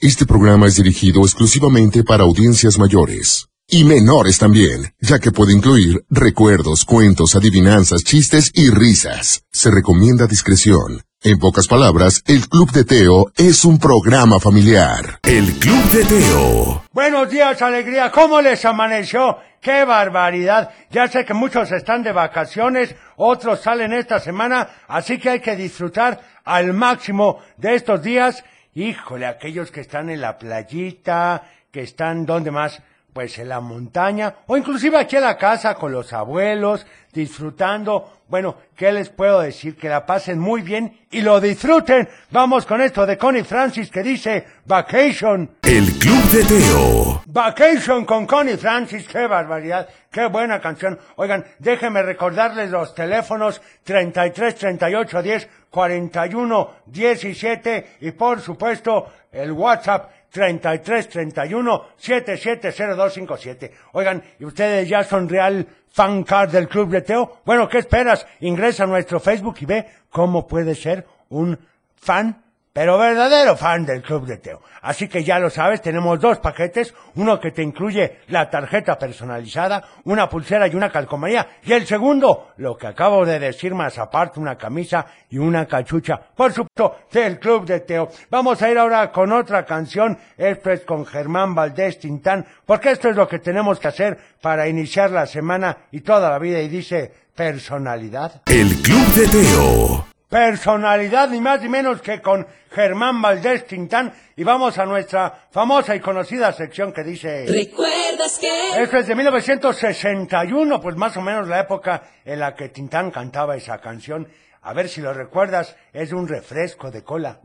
Este 0.00 0.26
programa 0.26 0.68
es 0.68 0.76
dirigido 0.76 1.22
exclusivamente 1.22 2.04
para 2.04 2.22
audiencias 2.22 2.78
mayores. 2.78 3.48
Y 3.66 3.82
menores 3.82 4.38
también, 4.38 4.94
ya 5.00 5.18
que 5.18 5.32
puede 5.32 5.52
incluir 5.52 6.04
recuerdos, 6.08 6.84
cuentos, 6.84 7.34
adivinanzas, 7.34 8.04
chistes 8.04 8.52
y 8.54 8.70
risas. 8.70 9.42
Se 9.50 9.72
recomienda 9.72 10.28
discreción. 10.28 11.02
En 11.20 11.40
pocas 11.40 11.66
palabras, 11.66 12.22
el 12.28 12.48
Club 12.48 12.70
de 12.70 12.84
Teo 12.84 13.32
es 13.36 13.64
un 13.64 13.80
programa 13.80 14.38
familiar. 14.38 15.18
El 15.24 15.58
Club 15.58 15.84
de 15.90 16.04
Teo. 16.04 16.84
Buenos 16.92 17.28
días, 17.28 17.60
alegría. 17.60 18.12
¿Cómo 18.12 18.40
les 18.40 18.64
amaneció? 18.64 19.38
¡Qué 19.60 19.84
barbaridad! 19.84 20.70
Ya 20.92 21.08
sé 21.08 21.24
que 21.24 21.34
muchos 21.34 21.72
están 21.72 22.04
de 22.04 22.12
vacaciones, 22.12 22.94
otros 23.16 23.62
salen 23.62 23.92
esta 23.92 24.20
semana, 24.20 24.68
así 24.86 25.18
que 25.18 25.30
hay 25.30 25.40
que 25.40 25.56
disfrutar 25.56 26.20
al 26.44 26.72
máximo 26.72 27.40
de 27.56 27.74
estos 27.74 28.00
días. 28.00 28.44
Híjole, 28.78 29.26
aquellos 29.26 29.72
que 29.72 29.80
están 29.80 30.08
en 30.08 30.20
la 30.20 30.38
playita, 30.38 31.42
que 31.72 31.80
están, 31.82 32.24
¿dónde 32.24 32.52
más? 32.52 32.80
Pues 33.12 33.36
en 33.40 33.48
la 33.48 33.58
montaña, 33.58 34.32
o 34.46 34.56
inclusive 34.56 34.96
aquí 34.96 35.16
en 35.16 35.22
la 35.22 35.36
casa 35.36 35.74
con 35.74 35.90
los 35.90 36.12
abuelos, 36.12 36.86
disfrutando. 37.12 38.20
Bueno, 38.28 38.54
¿qué 38.76 38.92
les 38.92 39.08
puedo 39.08 39.40
decir? 39.40 39.76
Que 39.76 39.88
la 39.88 40.06
pasen 40.06 40.38
muy 40.38 40.62
bien 40.62 40.96
y 41.10 41.22
lo 41.22 41.40
disfruten. 41.40 42.08
Vamos 42.30 42.66
con 42.66 42.80
esto 42.80 43.04
de 43.04 43.18
Connie 43.18 43.42
Francis 43.42 43.90
que 43.90 44.04
dice 44.04 44.46
Vacation. 44.64 45.56
El 45.62 45.98
Club 45.98 46.22
de 46.30 46.44
Teo. 46.44 47.22
Vacation 47.26 48.04
con 48.04 48.26
Connie 48.26 48.56
Francis, 48.56 49.08
qué 49.08 49.26
barbaridad, 49.26 49.88
qué 50.12 50.26
buena 50.26 50.60
canción. 50.60 51.00
Oigan, 51.16 51.44
déjenme 51.58 52.02
recordarles 52.02 52.70
los 52.70 52.94
teléfonos 52.94 53.60
33 53.82 54.54
38 54.54 55.22
10 55.22 55.48
41 55.70 56.70
17 56.86 57.96
y 58.00 58.10
por 58.12 58.40
supuesto 58.40 59.06
el 59.32 59.52
WhatsApp 59.52 60.10
33 60.30 61.08
31 61.08 61.84
770257. 61.96 63.72
Oigan, 63.92 64.22
¿y 64.38 64.44
ustedes 64.44 64.88
ya 64.88 65.04
son 65.04 65.28
real 65.28 65.66
fan 65.90 66.22
card 66.24 66.50
del 66.50 66.68
Club 66.68 66.90
de 66.90 67.02
Teo? 67.02 67.40
Bueno, 67.44 67.68
¿qué 67.68 67.78
esperas? 67.78 68.26
Ingresa 68.40 68.84
a 68.84 68.86
nuestro 68.86 69.20
Facebook 69.20 69.56
y 69.60 69.66
ve 69.66 69.86
cómo 70.10 70.46
puede 70.46 70.74
ser 70.74 71.06
un 71.30 71.58
fan 71.96 72.42
pero 72.78 72.96
verdadero 72.96 73.56
fan 73.56 73.84
del 73.84 74.02
Club 74.02 74.24
de 74.24 74.36
Teo. 74.36 74.62
Así 74.82 75.08
que 75.08 75.24
ya 75.24 75.40
lo 75.40 75.50
sabes, 75.50 75.82
tenemos 75.82 76.20
dos 76.20 76.38
paquetes, 76.38 76.94
uno 77.16 77.40
que 77.40 77.50
te 77.50 77.60
incluye 77.60 78.20
la 78.28 78.48
tarjeta 78.48 78.96
personalizada, 78.96 79.82
una 80.04 80.28
pulsera 80.28 80.68
y 80.68 80.76
una 80.76 80.88
calcomanía, 80.88 81.58
y 81.64 81.72
el 81.72 81.88
segundo, 81.88 82.52
lo 82.58 82.76
que 82.76 82.86
acabo 82.86 83.26
de 83.26 83.40
decir 83.40 83.74
más 83.74 83.98
aparte, 83.98 84.38
una 84.38 84.56
camisa 84.56 85.06
y 85.28 85.38
una 85.38 85.66
cachucha, 85.66 86.20
por 86.36 86.52
supuesto, 86.52 86.98
del 87.10 87.40
Club 87.40 87.66
de 87.66 87.80
Teo. 87.80 88.10
Vamos 88.30 88.62
a 88.62 88.70
ir 88.70 88.78
ahora 88.78 89.10
con 89.10 89.32
otra 89.32 89.64
canción, 89.64 90.16
esto 90.36 90.70
es 90.70 90.82
con 90.82 91.04
Germán 91.04 91.56
Valdés 91.56 91.98
Tintán, 91.98 92.46
porque 92.64 92.92
esto 92.92 93.08
es 93.08 93.16
lo 93.16 93.26
que 93.26 93.40
tenemos 93.40 93.80
que 93.80 93.88
hacer 93.88 94.16
para 94.40 94.68
iniciar 94.68 95.10
la 95.10 95.26
semana 95.26 95.78
y 95.90 96.02
toda 96.02 96.30
la 96.30 96.38
vida, 96.38 96.60
y 96.60 96.68
dice 96.68 97.12
personalidad. 97.34 98.42
El 98.46 98.68
Club 98.82 99.06
de 99.16 99.26
Teo. 99.26 100.07
Personalidad 100.28 101.30
ni 101.30 101.40
más 101.40 101.62
ni 101.62 101.70
menos 101.70 102.02
que 102.02 102.20
con 102.20 102.46
Germán 102.70 103.22
Valdés 103.22 103.66
Tintán 103.66 104.12
y 104.36 104.44
vamos 104.44 104.76
a 104.76 104.84
nuestra 104.84 105.48
famosa 105.50 105.96
y 105.96 106.00
conocida 106.00 106.52
sección 106.52 106.92
que 106.92 107.02
dice... 107.02 107.46
¿Recuerdas 107.48 108.38
que? 108.38 108.82
Esto 108.82 108.98
es 108.98 109.06
de 109.06 109.14
1961, 109.14 110.80
pues 110.82 110.96
más 110.96 111.16
o 111.16 111.22
menos 111.22 111.48
la 111.48 111.60
época 111.60 112.02
en 112.26 112.40
la 112.40 112.54
que 112.54 112.68
Tintán 112.68 113.10
cantaba 113.10 113.56
esa 113.56 113.78
canción. 113.78 114.28
A 114.60 114.74
ver 114.74 114.90
si 114.90 115.00
lo 115.00 115.14
recuerdas, 115.14 115.74
es 115.94 116.12
un 116.12 116.28
refresco 116.28 116.90
de 116.90 117.02
cola. 117.02 117.40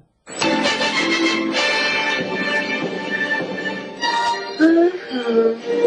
¿Quieres 5.24 5.83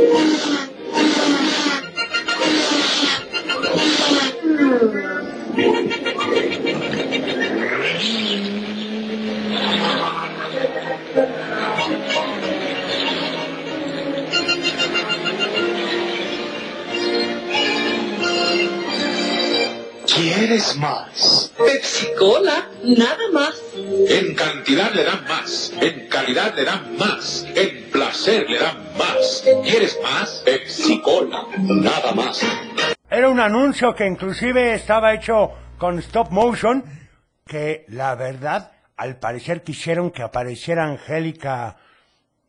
más. 28.99 29.45
¿Quieres 29.65 29.99
más? 30.03 30.43
Pepsi 30.45 31.01
Cola, 31.01 31.45
nada 31.59 32.13
más. 32.13 32.45
Era 33.09 33.29
un 33.29 33.41
anuncio 33.41 33.95
que 33.95 34.07
inclusive 34.07 34.75
estaba 34.75 35.15
hecho 35.15 35.53
con 35.79 35.99
stop 35.99 36.31
motion, 36.31 36.85
que 37.47 37.85
la 37.89 38.15
verdad, 38.15 38.73
al 38.97 39.19
parecer 39.19 39.63
quisieron 39.63 40.11
que 40.11 40.23
apareciera 40.23 40.85
Angélica... 40.85 41.77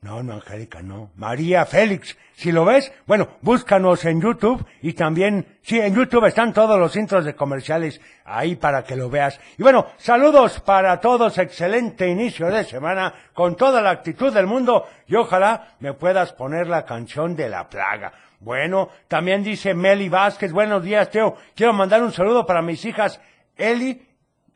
No, 0.07 0.23
no, 0.23 0.35
Angélica, 0.35 0.81
no. 0.81 1.11
María 1.17 1.65
Félix. 1.65 2.15
Si 2.33 2.53
lo 2.53 2.63
ves, 2.63 2.93
bueno, 3.07 3.27
búscanos 3.41 4.05
en 4.05 4.21
YouTube 4.21 4.65
y 4.81 4.93
también, 4.93 5.45
sí, 5.61 5.81
en 5.81 5.93
YouTube 5.93 6.23
están 6.23 6.53
todos 6.53 6.79
los 6.79 6.95
intros 6.95 7.25
de 7.25 7.35
comerciales 7.35 7.99
ahí 8.23 8.55
para 8.55 8.85
que 8.85 8.95
lo 8.95 9.09
veas. 9.09 9.37
Y 9.57 9.63
bueno, 9.63 9.87
saludos 9.97 10.61
para 10.61 11.01
todos, 11.01 11.37
excelente 11.37 12.07
inicio 12.07 12.47
de 12.47 12.63
semana 12.63 13.13
con 13.33 13.57
toda 13.57 13.81
la 13.81 13.89
actitud 13.89 14.33
del 14.33 14.47
mundo 14.47 14.87
y 15.07 15.15
ojalá 15.15 15.75
me 15.81 15.91
puedas 15.91 16.31
poner 16.31 16.67
la 16.67 16.85
canción 16.85 17.35
de 17.35 17.49
la 17.49 17.67
plaga. 17.67 18.13
Bueno, 18.39 18.87
también 19.09 19.43
dice 19.43 19.73
Meli 19.73 20.07
Vázquez, 20.07 20.53
buenos 20.53 20.83
días 20.83 21.09
Teo, 21.09 21.35
quiero 21.53 21.73
mandar 21.73 22.01
un 22.01 22.13
saludo 22.13 22.45
para 22.45 22.61
mis 22.61 22.85
hijas 22.85 23.19
Eli 23.57 24.06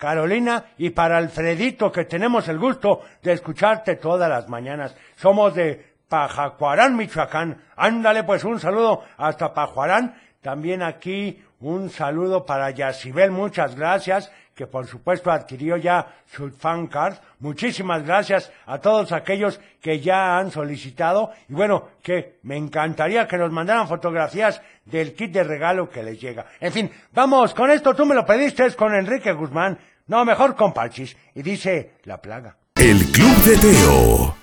Carolina 0.02 0.66
y 0.80 0.90
para 0.90 1.20
Alfredito, 1.20 1.92
que 1.92 2.06
tenemos 2.06 2.48
el 2.48 2.58
gusto 2.58 3.02
de 3.22 3.34
escucharte 3.34 3.98
todas 3.98 4.28
las 4.28 4.50
mañanas. 4.50 4.96
Somos 5.16 5.54
de 5.54 5.94
Pajacuarán, 6.10 6.98
Michoacán. 6.98 7.62
Ándale, 7.76 8.24
pues 8.24 8.44
un 8.44 8.60
saludo 8.60 9.04
hasta 9.18 9.54
Pajuarán. 9.54 10.16
También 10.42 10.82
aquí 10.82 11.44
un 11.60 11.92
saludo 11.92 12.44
para 12.48 12.72
Yacibel, 12.72 13.30
muchas 13.30 13.76
gracias, 13.76 14.32
que 14.56 14.66
por 14.66 14.88
supuesto 14.88 15.30
adquirió 15.30 15.78
ya 15.78 16.08
su 16.26 16.50
fan 16.50 16.88
card. 16.88 17.18
Muchísimas 17.38 18.04
gracias 18.04 18.52
a 18.66 18.80
todos 18.80 19.12
aquellos 19.12 19.60
que 19.80 20.00
ya 20.00 20.40
han 20.40 20.50
solicitado. 20.50 21.30
Y 21.48 21.54
bueno, 21.54 21.90
que 22.02 22.40
me 22.42 22.58
encantaría 22.58 23.28
que 23.28 23.38
nos 23.38 23.52
mandaran 23.52 23.88
fotografías 23.88 24.60
del 24.84 25.14
kit 25.14 25.32
de 25.32 25.44
regalo 25.44 25.92
que 25.92 26.02
les 26.02 26.20
llega. 26.20 26.48
En 26.60 26.72
fin, 26.72 26.92
vamos 27.14 27.54
con 27.54 27.70
esto, 27.70 27.94
tú 27.94 28.08
me 28.08 28.16
lo 28.16 28.26
pediste, 28.26 28.66
es 28.66 28.76
con 28.76 28.96
Enrique 28.96 29.32
Guzmán. 29.32 29.78
No, 30.08 30.26
mejor 30.26 30.56
con 30.56 30.74
Parchis. 30.74 31.16
Y 31.36 31.42
dice 31.42 31.94
la 32.04 32.22
plaga. 32.22 32.58
El 32.76 33.00
Club 33.12 33.38
de 33.44 33.58
Teo. 33.58 34.36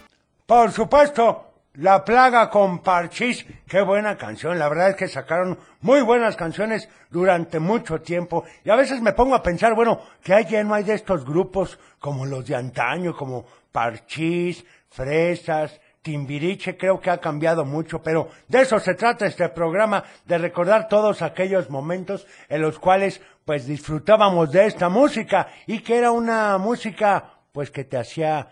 Por 0.47 0.73
supuesto, 0.73 1.53
La 1.75 2.05
Plaga 2.05 2.49
con 2.51 2.79
Parchís. 2.79 3.45
Qué 3.67 3.83
buena 3.83 4.17
canción. 4.17 4.59
La 4.59 4.69
verdad 4.69 4.91
es 4.91 4.97
que 4.97 5.09
sacaron 5.09 5.59
muy 5.81 6.01
buenas 6.01 6.37
canciones 6.37 6.89
durante 7.11 7.59
mucho 7.59 8.01
tiempo. 8.01 8.45
Y 8.65 8.71
a 8.71 8.77
veces 8.77 9.01
me 9.03 9.13
pongo 9.13 9.35
a 9.35 9.43
pensar, 9.43 9.75
bueno, 9.75 10.01
que 10.23 10.35
hay 10.35 10.47
ya 10.47 10.65
no 10.65 10.75
hay 10.75 10.85
de 10.85 10.95
estos 10.95 11.25
grupos 11.25 11.79
como 11.99 12.25
los 12.25 12.47
de 12.47 12.57
antaño, 12.57 13.15
como 13.15 13.45
Parchís, 13.71 14.65
Fresas, 14.89 15.81
Timbiriche 16.09 16.79
creo 16.79 16.99
que 16.99 17.11
ha 17.11 17.19
cambiado 17.19 17.67
mucho, 17.67 18.03
pero 18.03 18.31
de 18.49 18.63
eso 18.63 18.81
se 18.81 18.95
trata 18.95 19.27
este 19.27 19.47
programa, 19.51 20.05
de 20.25 20.39
recordar 20.39 20.89
todos 20.89 21.21
aquellos 21.21 21.69
momentos 21.69 22.27
en 22.49 22.63
los 22.63 22.79
cuales 22.79 23.21
pues 23.45 23.67
disfrutábamos 23.67 24.51
de 24.51 24.65
esta 24.65 24.89
música 24.89 25.49
y 25.67 25.81
que 25.81 25.99
era 25.99 26.11
una 26.11 26.57
música 26.57 27.41
pues 27.53 27.71
que 27.71 27.85
te 27.85 27.99
hacía 27.99 28.49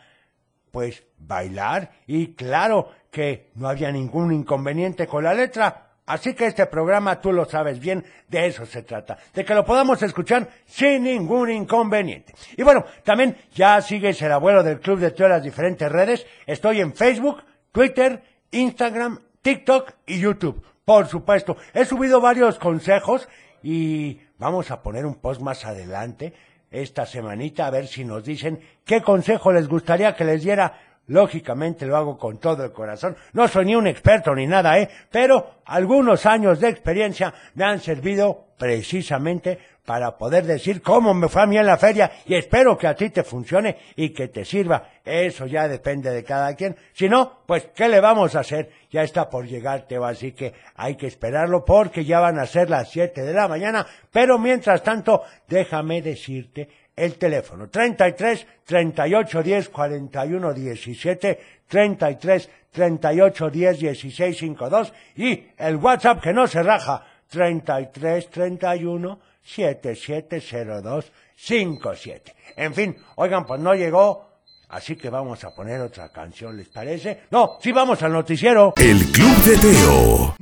pues 0.71 1.03
bailar 1.17 1.93
y 2.07 2.35
claro 2.35 2.91
que 3.11 3.53
no 3.55 3.71
había 3.71 3.91
ningún 3.91 4.35
inconveniente 4.35 5.07
con 5.07 5.25
la 5.25 5.33
letra. 5.33 5.87
Así 6.07 6.35
que 6.35 6.47
este 6.47 6.67
programa, 6.67 7.21
tú 7.21 7.33
lo 7.33 7.47
sabes 7.47 7.81
bien, 7.81 8.05
de 8.29 8.47
eso 8.47 8.65
se 8.65 8.83
trata, 8.83 9.19
de 9.35 9.45
que 9.45 9.55
lo 9.55 9.65
podamos 9.65 10.01
escuchar 10.03 10.49
sin 10.65 11.03
ningún 11.03 11.51
inconveniente. 11.51 12.33
Y 12.57 12.63
bueno, 12.63 12.85
también 13.03 13.37
ya 13.53 13.81
sigues 13.83 14.23
el 14.23 14.31
abuelo 14.31 14.63
del 14.63 14.79
Club 14.79 15.01
de 15.01 15.11
todas 15.11 15.31
las 15.31 15.43
diferentes 15.43 15.91
redes. 15.91 16.25
Estoy 16.47 16.81
en 16.81 16.95
Facebook, 16.95 17.43
Twitter, 17.77 18.23
Instagram, 18.53 19.19
TikTok 19.43 19.93
y 20.07 20.19
YouTube. 20.19 20.65
Por 20.83 21.09
supuesto, 21.09 21.59
he 21.75 21.85
subido 21.85 22.23
varios 22.23 22.59
consejos 22.59 23.29
y 23.63 24.19
vamos 24.39 24.71
a 24.71 24.81
poner 24.81 25.05
un 25.05 25.17
post 25.17 25.43
más 25.43 25.67
adelante 25.67 26.33
esta 26.71 27.05
semanita 27.05 27.67
a 27.67 27.71
ver 27.71 27.87
si 27.87 28.03
nos 28.07 28.25
dicen 28.25 28.61
qué 28.87 29.03
consejo 29.03 29.53
les 29.53 29.69
gustaría 29.69 30.17
que 30.17 30.25
les 30.25 30.43
diera 30.43 30.87
Lógicamente 31.09 31.87
lo 31.87 31.97
hago 31.97 32.19
con 32.19 32.39
todo 32.39 32.65
el 32.65 32.73
corazón. 32.73 33.17
No 33.33 33.47
soy 33.47 33.67
ni 33.67 33.77
un 33.77 33.87
experto 33.87 34.35
ni 34.35 34.47
nada, 34.47 34.77
¿eh? 34.79 34.89
Pero 35.11 35.61
algunos 35.65 36.27
años 36.27 36.59
de 36.59 36.69
experiencia 36.69 37.33
me 37.55 37.65
han 37.65 37.79
servido 37.79 38.47
precisamente 38.59 39.59
para 39.87 40.19
poder 40.19 40.45
decir 40.45 40.83
cómo 40.83 41.15
me 41.15 41.29
fue 41.29 41.43
a 41.43 41.47
mí 41.47 41.57
en 41.57 41.65
la 41.65 41.79
feria 41.79 42.11
y 42.27 42.35
espero 42.35 42.77
que 42.77 42.89
a 42.89 42.95
ti 42.95 43.09
te 43.11 43.23
funcione 43.23 43.79
y 43.95 44.11
que 44.11 44.29
te 44.29 44.45
sirva. 44.45 44.91
Eso 45.05 45.47
ya 45.47 45.69
depende 45.69 46.11
de 46.11 46.25
cada 46.25 46.55
quien. 46.55 46.77
Si 46.93 47.09
no, 47.09 47.39
pues, 47.47 47.69
¿qué 47.75 47.89
le 47.89 48.01
vamos 48.01 48.35
a 48.35 48.41
hacer? 48.41 48.71
Ya 48.91 49.05
está 49.05 49.31
por 49.31 49.47
llegar, 49.47 49.87
Teo, 49.87 50.05
así 50.05 50.33
que 50.33 50.53
hay 50.75 50.97
que 50.97 51.07
esperarlo 51.07 51.65
porque 51.65 52.05
ya 52.05 52.19
van 52.19 52.39
a 52.39 52.47
ser 52.47 52.69
las 52.69 52.91
7 52.91 53.23
de 53.23 53.33
la 53.33 53.47
mañana. 53.47 53.87
Pero 54.11 54.39
mientras 54.39 54.83
tanto, 54.83 55.23
déjame 55.49 56.03
decirte 56.03 56.69
el 56.97 57.17
teléfono 57.17 57.69
33 57.69 58.47
38 58.65 59.43
10 59.43 59.69
41 59.69 60.55
17 60.55 61.41
33 61.69 62.51
38 62.73 63.51
10 63.51 63.79
16 63.79 64.39
52 64.39 64.93
y 65.17 65.45
el 65.59 65.77
WhatsApp 65.77 66.23
que 66.23 66.33
no 66.33 66.47
se 66.47 66.63
raja 66.63 67.05
33 67.29 68.31
31 68.31 69.21
7702 69.47 71.13
57. 71.37 72.35
En 72.57 72.75
fin, 72.75 72.97
oigan, 73.17 73.45
pues 73.47 73.61
no 73.61 73.75
llegó, 73.75 74.29
así 74.69 74.97
que 74.97 75.11
vamos 75.11 75.45
a 75.45 75.55
poner 75.55 75.81
otra 75.81 76.09
canción, 76.09 76.57
¿les 76.57 76.69
parece? 76.69 77.21
No, 77.31 77.59
sí 77.61 77.71
vamos 77.73 78.03
al 78.03 78.13
noticiero. 78.13 78.73
El 78.77 78.99
Club 79.13 79.37
de 79.45 79.59
Teo. 79.59 80.35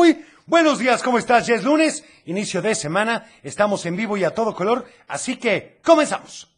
Muy 0.00 0.24
buenos 0.46 0.78
días, 0.78 1.02
¿cómo 1.02 1.18
estás? 1.18 1.46
Ya 1.46 1.56
es 1.56 1.64
lunes, 1.64 2.04
inicio 2.24 2.62
de 2.62 2.74
semana, 2.74 3.26
estamos 3.42 3.84
en 3.86 3.96
vivo 3.96 4.16
y 4.16 4.24
a 4.24 4.30
todo 4.30 4.54
color, 4.54 4.86
así 5.06 5.36
que 5.36 5.78
comenzamos. 5.84 6.48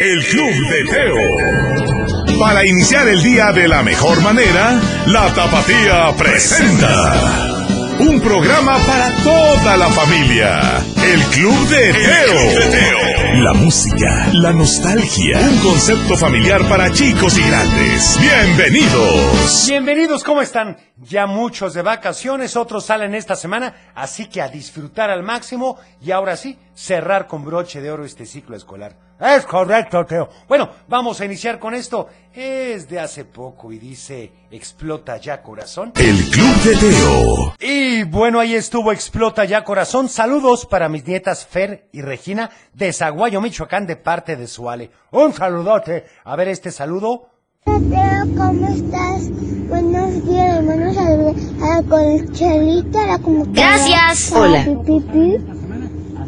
El 0.00 0.24
Club 0.26 0.50
de 0.50 0.84
Teo. 0.90 2.38
Para 2.40 2.66
iniciar 2.66 3.06
el 3.06 3.22
día 3.22 3.52
de 3.52 3.68
la 3.68 3.84
mejor 3.84 4.20
manera, 4.20 4.80
la 5.06 5.32
Tapatía 5.32 6.12
presenta. 6.18 7.61
Un 8.02 8.20
programa 8.20 8.78
para 8.84 9.14
toda 9.22 9.76
la 9.76 9.88
familia. 9.90 10.60
El 11.04 11.20
Club 11.26 11.68
de 11.68 11.92
Teo. 11.92 13.42
La 13.44 13.52
música, 13.52 14.28
la 14.32 14.52
nostalgia. 14.52 15.38
Un 15.38 15.58
concepto 15.58 16.16
familiar 16.16 16.68
para 16.68 16.90
chicos 16.92 17.38
y 17.38 17.46
grandes. 17.46 18.18
Bienvenidos. 18.20 19.66
Bienvenidos, 19.68 20.24
¿cómo 20.24 20.42
están? 20.42 20.76
Ya 20.96 21.26
muchos 21.26 21.74
de 21.74 21.82
vacaciones, 21.82 22.56
otros 22.56 22.86
salen 22.86 23.14
esta 23.14 23.36
semana, 23.36 23.92
así 23.94 24.26
que 24.26 24.42
a 24.42 24.48
disfrutar 24.48 25.08
al 25.08 25.22
máximo 25.22 25.78
y 26.00 26.10
ahora 26.10 26.36
sí, 26.36 26.58
cerrar 26.74 27.26
con 27.26 27.44
broche 27.44 27.80
de 27.80 27.90
oro 27.90 28.04
este 28.04 28.26
ciclo 28.26 28.56
escolar. 28.56 28.96
Es 29.20 29.46
correcto, 29.46 30.04
Teo. 30.04 30.28
Bueno, 30.48 30.68
vamos 30.88 31.20
a 31.20 31.24
iniciar 31.24 31.60
con 31.60 31.74
esto. 31.74 32.08
Es 32.32 32.88
de 32.88 32.98
hace 32.98 33.24
poco 33.24 33.70
y 33.70 33.78
dice, 33.78 34.32
explota 34.50 35.16
ya 35.16 35.42
corazón. 35.42 35.92
El 35.94 36.16
Club 36.30 36.54
de 36.64 36.76
Teo. 36.76 37.54
Y 37.60 38.02
bueno, 38.04 38.40
ahí 38.40 38.54
estuvo 38.54 38.90
Explota 38.90 39.44
ya 39.44 39.62
corazón. 39.62 40.08
Saludos 40.08 40.66
para 40.66 40.88
mis 40.88 41.06
nietas 41.06 41.46
Fer 41.46 41.88
y 41.92 42.02
Regina 42.02 42.50
de 42.72 42.92
Zaguayo, 42.92 43.40
Michoacán, 43.40 43.86
de 43.86 43.96
parte 43.96 44.34
de 44.36 44.48
Suale. 44.48 44.90
Un 45.12 45.32
saludote. 45.32 46.04
A 46.24 46.34
ver 46.34 46.48
este 46.48 46.72
saludo. 46.72 47.28
Mateo, 47.64 48.36
¿cómo 48.36 48.66
estás? 48.66 49.30
Buenos 49.68 50.26
días, 50.26 50.58
hermanos. 50.58 50.96
A 50.96 51.80
la 51.80 51.82
conchelita, 51.88 53.04
a 53.04 53.06
la 53.06 53.18
computadora. 53.20 53.76
Gracias. 53.78 54.32
a 54.32 54.40
Hola. 54.40 55.61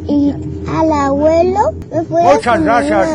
Y 0.06 0.32
al 0.68 0.92
abuelo. 0.92 1.72
¿Me 1.90 2.02
puedes 2.02 2.36
Muchas 2.36 2.62
gracias. 2.62 3.08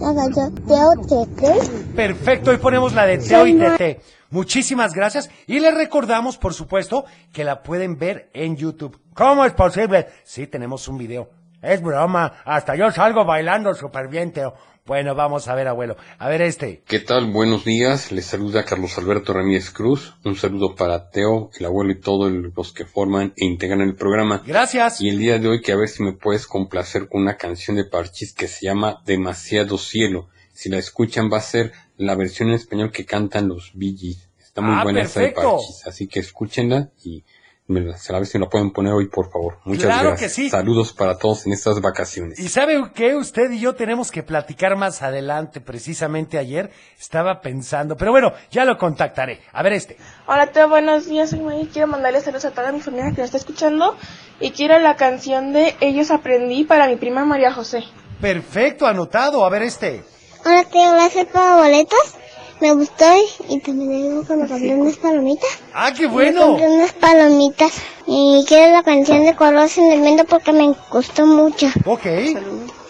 La, 0.00 0.14
canción 0.14 0.54
Teo 0.66 0.90
Tete? 1.08 1.54
Perfecto, 1.94 2.50
hoy 2.50 2.56
ponemos 2.56 2.92
la 2.92 3.06
de 3.06 3.18
Teo 3.18 3.46
y 3.46 3.54
Tete. 3.54 4.00
Muchísimas 4.30 4.94
gracias. 4.94 5.30
Y 5.46 5.60
les 5.60 5.74
recordamos, 5.74 6.38
por 6.38 6.54
supuesto, 6.54 7.04
que 7.32 7.44
la 7.44 7.62
pueden 7.62 7.98
ver 7.98 8.30
en 8.32 8.56
YouTube. 8.56 8.98
¿Cómo 9.14 9.44
es 9.44 9.52
posible? 9.52 10.08
Sí, 10.24 10.46
tenemos 10.46 10.88
un 10.88 10.96
video. 10.96 11.28
Es 11.60 11.80
broma. 11.80 12.32
Hasta 12.44 12.74
yo 12.74 12.90
salgo 12.90 13.24
bailando 13.24 13.72
súper 13.74 14.08
bien, 14.08 14.32
Teo. 14.32 14.54
Bueno, 14.84 15.14
vamos 15.14 15.46
a 15.46 15.54
ver, 15.54 15.68
abuelo. 15.68 15.96
A 16.18 16.28
ver 16.28 16.42
este. 16.42 16.82
¿Qué 16.88 16.98
tal? 16.98 17.30
Buenos 17.30 17.64
días. 17.64 18.10
Les 18.10 18.26
saluda 18.26 18.64
Carlos 18.64 18.98
Alberto 18.98 19.32
Ramírez 19.32 19.70
Cruz. 19.70 20.14
Un 20.24 20.34
saludo 20.34 20.74
para 20.74 21.08
Teo, 21.08 21.50
el 21.56 21.66
abuelo 21.66 21.92
y 21.92 22.00
todos 22.00 22.32
los 22.32 22.72
que 22.72 22.84
forman 22.84 23.32
e 23.36 23.44
integran 23.44 23.80
el 23.80 23.94
programa. 23.94 24.42
Gracias. 24.44 25.00
Y 25.00 25.08
el 25.08 25.20
día 25.20 25.38
de 25.38 25.46
hoy 25.46 25.60
que 25.62 25.70
a 25.70 25.76
ver 25.76 25.88
si 25.88 26.02
me 26.02 26.14
puedes 26.14 26.48
complacer 26.48 27.08
con 27.08 27.22
una 27.22 27.36
canción 27.36 27.76
de 27.76 27.84
Parchís 27.84 28.32
que 28.34 28.48
se 28.48 28.66
llama 28.66 29.00
Demasiado 29.06 29.78
Cielo. 29.78 30.28
Si 30.52 30.68
la 30.68 30.78
escuchan 30.78 31.30
va 31.32 31.38
a 31.38 31.42
ser 31.42 31.70
la 31.96 32.16
versión 32.16 32.48
en 32.48 32.56
español 32.56 32.90
que 32.90 33.06
cantan 33.06 33.46
los 33.46 33.70
Bee 33.74 33.96
Gees. 33.96 34.30
Está 34.40 34.62
muy 34.62 34.74
Ah, 34.76 34.82
buena 34.82 35.02
esa 35.02 35.20
de. 35.20 35.30
Parchís, 35.30 35.86
así 35.86 36.08
que 36.08 36.18
escúchenla 36.18 36.90
y 37.04 37.24
a 37.68 38.18
ver 38.18 38.26
si 38.26 38.38
me 38.38 38.44
la 38.44 38.50
pueden 38.50 38.70
poner 38.72 38.92
hoy, 38.92 39.08
por 39.08 39.30
favor. 39.30 39.58
Muchas 39.64 39.84
Claro 39.84 40.08
gracias. 40.10 40.30
que 40.30 40.34
sí. 40.42 40.50
Saludos 40.50 40.92
para 40.92 41.16
todos 41.16 41.46
en 41.46 41.52
estas 41.52 41.80
vacaciones. 41.80 42.38
Y 42.38 42.48
sabe 42.48 42.90
que 42.94 43.14
usted 43.14 43.50
y 43.52 43.60
yo 43.60 43.74
tenemos 43.74 44.10
que 44.10 44.22
platicar 44.22 44.76
más 44.76 45.02
adelante, 45.02 45.60
precisamente 45.60 46.38
ayer 46.38 46.70
estaba 46.98 47.40
pensando, 47.40 47.96
pero 47.96 48.10
bueno, 48.10 48.32
ya 48.50 48.64
lo 48.64 48.76
contactaré. 48.78 49.40
A 49.52 49.62
ver 49.62 49.74
este. 49.74 49.96
Hola, 50.26 50.48
Teo, 50.48 50.68
buenos 50.68 51.06
días. 51.06 51.30
Soy 51.30 51.40
May. 51.40 51.66
Quiero 51.72 51.86
mandarle 51.86 52.20
saludos 52.20 52.44
a 52.46 52.50
toda 52.50 52.72
mi 52.72 52.80
familia 52.80 53.06
que 53.12 53.18
nos 53.18 53.26
está 53.26 53.38
escuchando. 53.38 53.96
Y 54.40 54.50
quiero 54.50 54.78
la 54.80 54.96
canción 54.96 55.52
de 55.52 55.76
Ellos 55.80 56.10
Aprendí 56.10 56.64
para 56.64 56.88
mi 56.88 56.96
prima 56.96 57.24
María 57.24 57.52
José. 57.52 57.84
Perfecto, 58.20 58.86
anotado. 58.86 59.44
A 59.44 59.50
ver 59.50 59.62
este. 59.62 60.02
Hola, 60.44 60.64
Teo, 60.64 60.92
gracias 60.92 61.26
por 61.26 61.62
boletos. 61.62 62.16
Me 62.62 62.72
gustó 62.74 63.04
y 63.48 63.58
también 63.58 63.90
digo 63.90 64.22
que 64.24 64.34
me 64.36 64.46
compré 64.46 64.76
unas 64.76 64.96
palomitas. 64.96 65.50
Ah, 65.74 65.90
qué 65.92 66.02
Me 66.06 66.12
bueno. 66.12 66.46
compré 66.46 66.68
unas 66.68 66.92
palomitas. 66.92 67.72
Y 68.06 68.44
quiero 68.46 68.72
la 68.72 68.84
canción 68.84 69.24
de 69.24 69.34
Colores 69.34 69.76
en 69.78 69.90
el 69.90 70.00
Viento 70.00 70.24
porque 70.26 70.52
me 70.52 70.72
gustó 70.92 71.26
mucho. 71.26 71.66
Ok. 71.84 72.06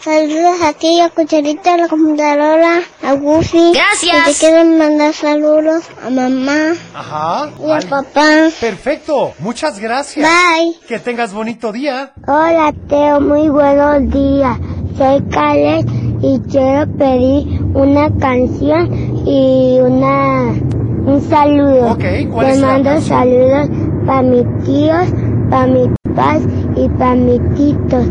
Saludos 0.04 0.60
a 0.62 0.72
ti, 0.74 1.00
a 1.00 1.08
Cucharita, 1.08 1.72
a 1.74 1.76
la 1.78 1.88
computadora, 1.88 2.80
a 3.02 3.12
Goofy. 3.14 3.72
Gracias. 3.72 4.28
Y 4.28 4.32
te 4.32 4.38
quiero 4.46 4.64
mandar 4.66 5.14
saludos 5.14 5.84
a 6.04 6.10
mamá 6.10 6.74
Ajá. 6.92 7.50
y 7.58 7.64
a 7.64 7.68
Vale. 7.68 7.86
papá. 7.86 8.48
Perfecto. 8.60 9.32
Muchas 9.38 9.78
gracias. 9.78 10.28
Bye. 10.28 10.74
Que 10.86 10.98
tengas 10.98 11.32
bonito 11.32 11.72
día. 11.72 12.12
Hola, 12.26 12.74
Teo, 12.90 13.20
muy 13.22 13.48
buenos 13.48 14.10
días. 14.12 14.58
Soy 14.98 15.22
Khaled 15.30 15.86
y 16.20 16.40
quiero 16.50 16.86
pedir 16.98 17.61
una 17.74 18.10
canción 18.18 18.88
y 19.26 19.78
una 19.80 20.52
un 21.04 21.20
saludo. 21.22 21.92
Ok, 21.92 22.04
¿cuál 22.30 22.46
Te 22.46 22.52
es 22.52 22.60
mando 22.60 23.00
saludos 23.00 23.68
para 24.06 24.22
mis 24.22 24.64
tíos, 24.64 25.06
para 25.50 25.66
mis 25.66 25.88
papás 26.04 26.42
y 26.76 26.88
para 26.90 27.14
mis 27.14 27.40
titos. 27.54 28.06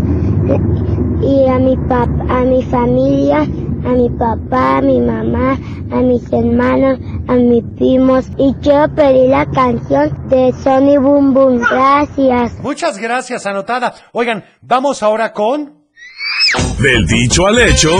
Y 1.21 1.45
a 1.47 1.59
mi 1.59 1.77
pap 1.87 2.09
a 2.29 2.41
mi 2.41 2.63
familia, 2.63 3.41
a 3.41 3.89
mi 3.89 4.09
papá, 4.09 4.77
a 4.77 4.81
mi 4.81 4.99
mamá, 4.99 5.57
a 5.91 5.95
mis 5.97 6.23
hermanos, 6.33 6.99
a 7.27 7.33
mis 7.35 7.63
primos. 7.77 8.25
Y 8.37 8.53
quiero 8.55 8.93
pedir 8.95 9.29
la 9.29 9.45
canción 9.45 10.11
de 10.29 10.51
Sony 10.63 10.99
Boom 10.99 11.33
Boom. 11.33 11.59
Gracias. 11.59 12.59
Muchas 12.61 12.97
gracias, 12.97 13.45
anotada. 13.45 13.93
Oigan, 14.13 14.43
vamos 14.61 15.03
ahora 15.03 15.31
con... 15.31 15.81
Del 16.79 17.05
dicho 17.05 17.45
al 17.45 17.59
hecho. 17.59 17.91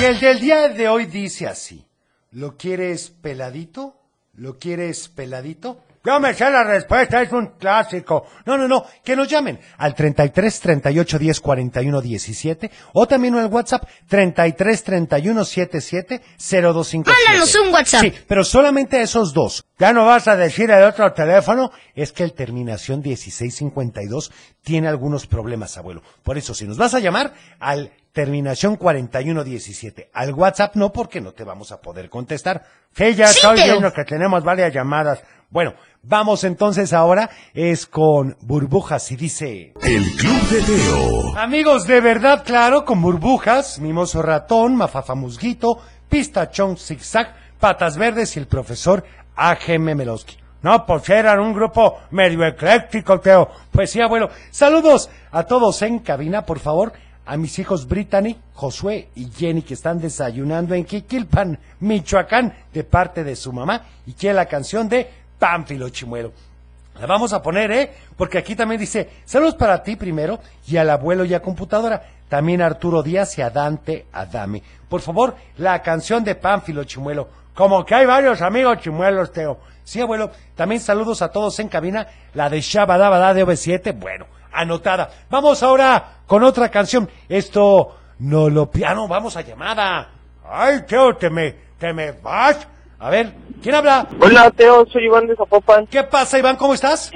Y 0.00 0.04
el 0.04 0.18
del 0.18 0.40
día 0.40 0.68
de 0.70 0.88
hoy 0.88 1.04
dice 1.04 1.46
así. 1.46 1.84
¿Lo 2.30 2.56
quieres 2.56 3.10
peladito? 3.10 4.00
¿Lo 4.32 4.58
quieres 4.58 5.08
peladito? 5.08 5.82
Yo 6.02 6.18
me 6.18 6.32
sé 6.32 6.50
la 6.50 6.64
respuesta, 6.64 7.20
es 7.20 7.30
un 7.32 7.48
clásico. 7.58 8.24
No, 8.46 8.56
no, 8.56 8.66
no, 8.66 8.86
que 9.04 9.14
nos 9.14 9.28
llamen 9.28 9.60
al 9.76 9.94
33 9.94 10.60
38 10.60 11.18
10 11.18 11.40
41 11.40 12.00
17 12.00 12.70
o 12.94 13.06
también 13.06 13.34
al 13.34 13.48
WhatsApp 13.48 13.86
33 14.08 14.84
31 14.84 15.44
77 15.44 16.22
0257. 16.38 17.22
Mándanos 17.28 17.54
un 17.56 17.74
WhatsApp. 17.74 18.00
Sí, 18.00 18.14
pero 18.26 18.42
solamente 18.42 19.02
esos 19.02 19.34
dos. 19.34 19.66
¿Ya 19.78 19.92
no 19.92 20.06
vas 20.06 20.28
a 20.28 20.36
decir 20.36 20.70
el 20.70 20.82
otro 20.84 21.12
teléfono? 21.12 21.72
Es 21.94 22.12
que 22.12 22.24
el 22.24 22.32
terminación 22.32 23.00
1652 23.00 24.32
tiene 24.62 24.88
algunos 24.88 25.26
problemas, 25.26 25.76
abuelo. 25.76 26.02
Por 26.22 26.38
eso, 26.38 26.54
si 26.54 26.66
nos 26.66 26.78
vas 26.78 26.94
a 26.94 27.00
llamar 27.00 27.34
al 27.58 27.92
terminación 28.12 28.76
4117, 28.76 30.10
al 30.12 30.32
WhatsApp 30.34 30.74
no, 30.76 30.92
porque 30.92 31.20
no 31.20 31.32
te 31.32 31.44
vamos 31.44 31.72
a 31.72 31.80
poder 31.80 32.10
contestar. 32.10 32.64
Sí, 32.92 33.14
ya 33.14 33.28
Sí, 33.28 33.38
estoy 33.38 33.62
viendo 33.62 33.92
que 33.92 34.04
tenemos 34.04 34.42
varias 34.42 34.72
llamadas. 34.72 35.22
Bueno, 35.48 35.74
vamos 36.02 36.44
entonces 36.44 36.92
ahora, 36.92 37.30
es 37.54 37.86
con 37.86 38.36
burbujas 38.40 39.10
y 39.12 39.16
dice... 39.16 39.72
El 39.82 40.04
Club 40.16 40.48
de 40.48 40.62
Teo. 40.62 41.36
Amigos, 41.36 41.86
de 41.86 42.00
verdad, 42.00 42.44
claro, 42.44 42.84
con 42.84 43.00
burbujas, 43.02 43.80
mimoso 43.80 44.22
ratón, 44.22 44.76
mafafa 44.76 45.14
musguito, 45.14 45.80
pistachón 46.08 46.76
zigzag, 46.76 47.34
patas 47.58 47.96
verdes 47.96 48.36
y 48.36 48.40
el 48.40 48.46
profesor 48.46 49.04
A.G.M. 49.36 49.94
Melowski. 49.94 50.36
No, 50.62 50.84
pues 50.84 51.08
eran 51.08 51.40
un 51.40 51.54
grupo 51.54 51.98
medio 52.10 52.44
ecléctico, 52.44 53.18
Teo. 53.18 53.48
Pues 53.72 53.90
sí, 53.90 54.00
abuelo. 54.00 54.28
Saludos 54.50 55.08
a 55.30 55.44
todos 55.44 55.80
en 55.82 56.00
cabina, 56.00 56.44
por 56.44 56.58
favor. 56.58 56.92
A 57.30 57.36
mis 57.36 57.56
hijos 57.60 57.86
Brittany, 57.86 58.34
Josué 58.54 59.08
y 59.14 59.30
Jenny 59.30 59.62
que 59.62 59.74
están 59.74 60.00
desayunando 60.00 60.74
en 60.74 60.84
Quiquilpan, 60.84 61.60
Michoacán, 61.78 62.52
de 62.74 62.82
parte 62.82 63.22
de 63.22 63.36
su 63.36 63.52
mamá. 63.52 63.82
Y 64.04 64.14
quiere 64.14 64.34
la 64.34 64.46
canción 64.46 64.88
de 64.88 65.08
Pánfilo 65.38 65.90
Chimuelo. 65.90 66.32
La 66.98 67.06
vamos 67.06 67.32
a 67.32 67.40
poner, 67.40 67.70
¿eh? 67.70 67.92
Porque 68.16 68.36
aquí 68.36 68.56
también 68.56 68.80
dice, 68.80 69.08
saludos 69.24 69.54
para 69.54 69.80
ti 69.80 69.94
primero 69.94 70.40
y 70.66 70.76
al 70.76 70.90
abuelo 70.90 71.24
y 71.24 71.32
a 71.32 71.40
computadora. 71.40 72.02
También 72.28 72.62
Arturo 72.62 73.00
Díaz 73.00 73.38
y 73.38 73.42
a 73.42 73.50
Dante 73.50 74.06
Adame. 74.10 74.64
Por 74.88 75.00
favor, 75.00 75.36
la 75.58 75.80
canción 75.82 76.24
de 76.24 76.34
Pánfilo 76.34 76.82
Chimuelo. 76.82 77.28
Como 77.54 77.86
que 77.86 77.94
hay 77.94 78.06
varios 78.06 78.42
amigos 78.42 78.78
chimuelos, 78.80 79.30
Teo. 79.30 79.60
Sí, 79.84 80.00
abuelo. 80.00 80.32
También 80.56 80.80
saludos 80.80 81.22
a 81.22 81.30
todos 81.30 81.60
en 81.60 81.68
cabina. 81.68 82.08
La 82.34 82.50
de 82.50 82.60
Shabadabada 82.60 83.34
de 83.34 83.46
OV7. 83.46 83.96
Bueno, 83.96 84.26
anotada. 84.52 85.10
Vamos 85.30 85.62
ahora 85.62 86.19
con 86.30 86.44
otra 86.44 86.68
canción. 86.68 87.10
Esto 87.28 87.96
no 88.20 88.48
lo 88.48 88.70
piano. 88.70 89.08
Vamos 89.08 89.36
a 89.36 89.40
llamada. 89.40 90.10
Ay, 90.48 90.82
Teo, 90.86 91.16
te 91.16 91.28
me, 91.28 91.56
te 91.76 91.92
me 91.92 92.12
vas. 92.12 92.68
A 93.00 93.10
ver, 93.10 93.32
¿quién 93.60 93.74
habla? 93.74 94.06
Hola, 94.20 94.48
Teo, 94.52 94.86
soy 94.92 95.06
Iván 95.06 95.26
de 95.26 95.34
Zapopan. 95.34 95.88
¿Qué 95.88 96.04
pasa, 96.04 96.38
Iván? 96.38 96.54
¿Cómo 96.54 96.74
estás? 96.74 97.10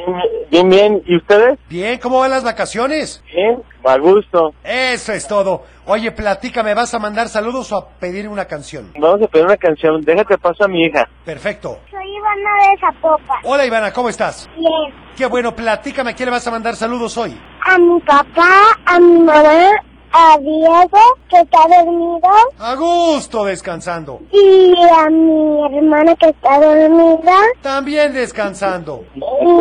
Bien, 0.50 0.68
bien. 0.68 1.00
¿Y 1.06 1.16
ustedes? 1.16 1.60
Bien, 1.68 2.00
¿cómo 2.00 2.18
van 2.18 2.30
las 2.32 2.42
vacaciones? 2.42 3.22
Bien, 3.32 3.62
a 3.84 3.98
gusto. 3.98 4.52
Eso 4.64 5.12
es 5.12 5.28
todo. 5.28 5.62
Oye, 5.86 6.10
platícame, 6.10 6.74
¿vas 6.74 6.92
a 6.94 6.98
mandar 6.98 7.28
saludos 7.28 7.70
o 7.70 7.76
a 7.76 7.88
pedir 7.90 8.28
una 8.28 8.46
canción? 8.46 8.92
Vamos 8.98 9.22
a 9.22 9.28
pedir 9.28 9.46
una 9.46 9.56
canción. 9.56 10.00
Déjate 10.00 10.38
paso 10.38 10.64
a 10.64 10.68
mi 10.68 10.82
hija. 10.86 11.08
Perfecto. 11.24 11.78
Soy 11.88 12.16
Ivana 12.16 12.72
de 12.72 12.80
Zapopan. 12.80 13.38
Hola, 13.44 13.64
Ivana, 13.64 13.92
¿cómo 13.92 14.08
estás? 14.08 14.50
Bien. 14.56 15.04
Qué 15.16 15.26
bueno, 15.26 15.54
platícame, 15.54 16.10
¿a 16.10 16.14
quién 16.14 16.26
le 16.26 16.32
vas 16.32 16.46
a 16.48 16.50
mandar 16.50 16.74
saludos 16.74 17.16
hoy? 17.16 17.38
A 17.66 17.78
mi 17.78 17.98
papá, 18.00 18.50
a 18.86 19.00
mi 19.00 19.18
mamá, 19.20 19.70
a 20.12 20.38
Diego, 20.38 21.00
que 21.28 21.40
está 21.40 21.58
dormido, 21.66 22.28
A 22.58 22.74
gusto 22.74 23.44
descansando. 23.44 24.20
y 24.30 24.74
a 24.92 25.08
mi 25.10 25.64
hermana 25.78 26.14
que 26.16 26.28
está 26.28 26.60
dormida, 26.60 27.36
También 27.62 28.12
descansando. 28.12 29.04
y 29.14 29.20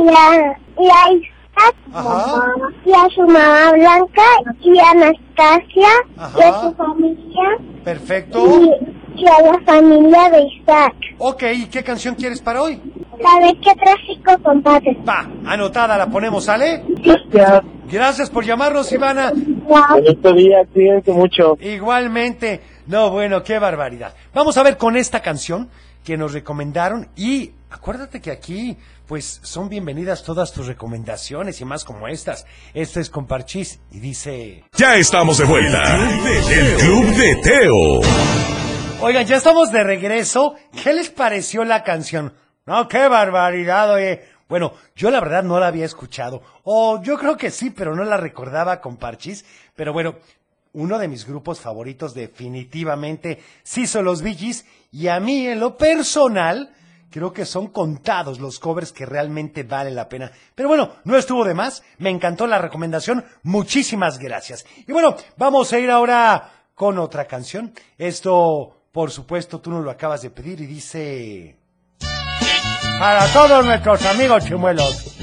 a, 0.10 0.58
y 0.80 0.88
a 0.88 1.12
Isaac, 1.14 1.76
Ajá. 1.94 2.42
y 2.86 2.92
a 2.94 3.10
su 3.16 3.22
mamá 3.22 3.72
Blanca, 3.72 4.24
y 4.62 4.78
a 4.80 4.90
Anastasia, 4.92 5.90
y 6.18 6.42
a 6.42 6.48
Ajá. 6.50 6.62
su 6.62 6.76
familia, 6.76 7.58
Perfecto. 7.86 8.40
y, 9.16 9.22
y 9.22 9.28
a 9.28 9.42
la 9.44 9.60
familia 9.66 10.30
de 10.30 10.44
Isaac. 10.44 10.94
Ok, 11.20 11.44
¿y 11.56 11.66
qué 11.68 11.84
canción 11.84 12.16
quieres 12.16 12.42
para 12.42 12.62
hoy? 12.64 12.82
¿Sabes 13.22 13.54
qué 13.64 13.74
tráfico, 13.76 14.44
compadre? 14.44 14.98
Va, 15.08 15.26
anotada, 15.46 15.98
la 15.98 16.08
ponemos, 16.08 16.44
¿sale? 16.44 16.84
Gracias. 17.32 17.62
Gracias 17.92 18.30
por 18.30 18.46
llamarnos, 18.46 18.92
Ivana. 18.92 19.32
Bonito 19.36 20.34
día, 20.34 20.66
cuídense 20.72 21.12
mucho. 21.12 21.58
Igualmente. 21.60 22.62
No, 22.88 23.12
bueno, 23.12 23.44
qué 23.44 23.60
barbaridad. 23.60 24.14
Vamos 24.34 24.58
a 24.58 24.64
ver 24.64 24.78
con 24.78 24.98
esta 24.98 25.22
canción 25.22 25.70
que 26.04 26.18
nos 26.18 26.34
recomendaron 26.34 27.08
y 27.16 27.52
acuérdate 27.70 28.20
que 28.22 28.32
aquí 28.32 28.78
pues 29.08 29.40
son 29.44 29.70
bienvenidas 29.70 30.24
todas 30.24 30.54
tus 30.54 30.68
recomendaciones 30.68 31.62
y 31.62 31.66
más 31.66 31.86
como 31.86 32.08
estas. 32.08 32.46
Esto 32.74 33.00
es 33.00 33.10
con 33.10 33.28
Parchís 33.28 33.80
y 33.92 34.00
dice... 34.00 34.64
Ya 34.76 34.96
estamos 34.96 35.38
de 35.38 35.46
vuelta. 35.46 35.98
El 36.50 36.76
Club 36.78 37.06
de 37.16 37.36
Teo. 37.36 38.02
Oigan, 39.02 39.26
ya 39.26 39.38
estamos 39.38 39.72
de 39.72 39.84
regreso. 39.84 40.56
¿Qué 40.84 40.94
les 40.94 41.10
pareció 41.10 41.64
la 41.64 41.84
canción? 41.84 42.34
No, 42.66 42.88
qué 42.88 43.10
barbaridad, 43.10 43.94
oye. 43.94 44.22
Bueno, 44.48 44.74
yo 44.96 45.10
la 45.10 45.20
verdad 45.20 45.44
no 45.44 45.60
la 45.60 45.68
había 45.68 45.86
escuchado. 45.86 46.42
O 46.64 47.02
yo 47.02 47.18
creo 47.18 47.38
que 47.38 47.52
sí, 47.52 47.70
pero 47.70 47.96
no 47.96 48.04
la 48.04 48.18
recordaba 48.18 48.82
con 48.82 48.98
Parchís. 48.98 49.46
Pero 49.76 49.94
bueno, 49.94 50.16
uno 50.74 51.00
de 51.00 51.08
mis 51.08 51.26
grupos 51.26 51.60
favoritos 51.60 52.14
definitivamente 52.14 53.40
sí 53.64 53.88
son 53.88 54.06
los 54.06 54.22
Bee 54.22 54.36
Gees, 54.36 54.66
Y 54.92 55.08
a 55.08 55.20
mí, 55.20 55.48
en 55.48 55.60
lo 55.60 55.78
personal, 55.78 56.72
creo 57.10 57.32
que 57.32 57.46
son 57.46 57.68
contados 57.68 58.40
los 58.40 58.60
covers 58.60 58.92
que 58.92 59.06
realmente 59.06 59.64
valen 59.64 59.96
la 59.96 60.10
pena. 60.10 60.32
Pero 60.56 60.70
bueno, 60.70 60.94
no 61.04 61.16
estuvo 61.16 61.44
de 61.46 61.54
más. 61.54 61.84
Me 61.98 62.10
encantó 62.10 62.48
la 62.48 62.60
recomendación. 62.60 63.24
Muchísimas 63.44 64.20
gracias. 64.20 64.66
Y 64.88 64.92
bueno, 64.92 65.16
vamos 65.38 65.72
a 65.74 65.80
ir 65.80 65.90
ahora 65.90 66.52
con 66.76 66.98
otra 66.98 67.26
canción. 67.26 67.74
Esto, 67.98 68.84
por 68.92 69.12
supuesto, 69.12 69.62
tú 69.62 69.72
nos 69.72 69.84
lo 69.84 69.92
acabas 69.92 70.22
de 70.22 70.32
pedir 70.32 70.62
y 70.62 70.66
dice... 70.66 71.63
Para 73.04 73.26
todos 73.34 73.66
nuestros 73.66 74.06
amigos 74.06 74.46
chimuelos. 74.46 75.18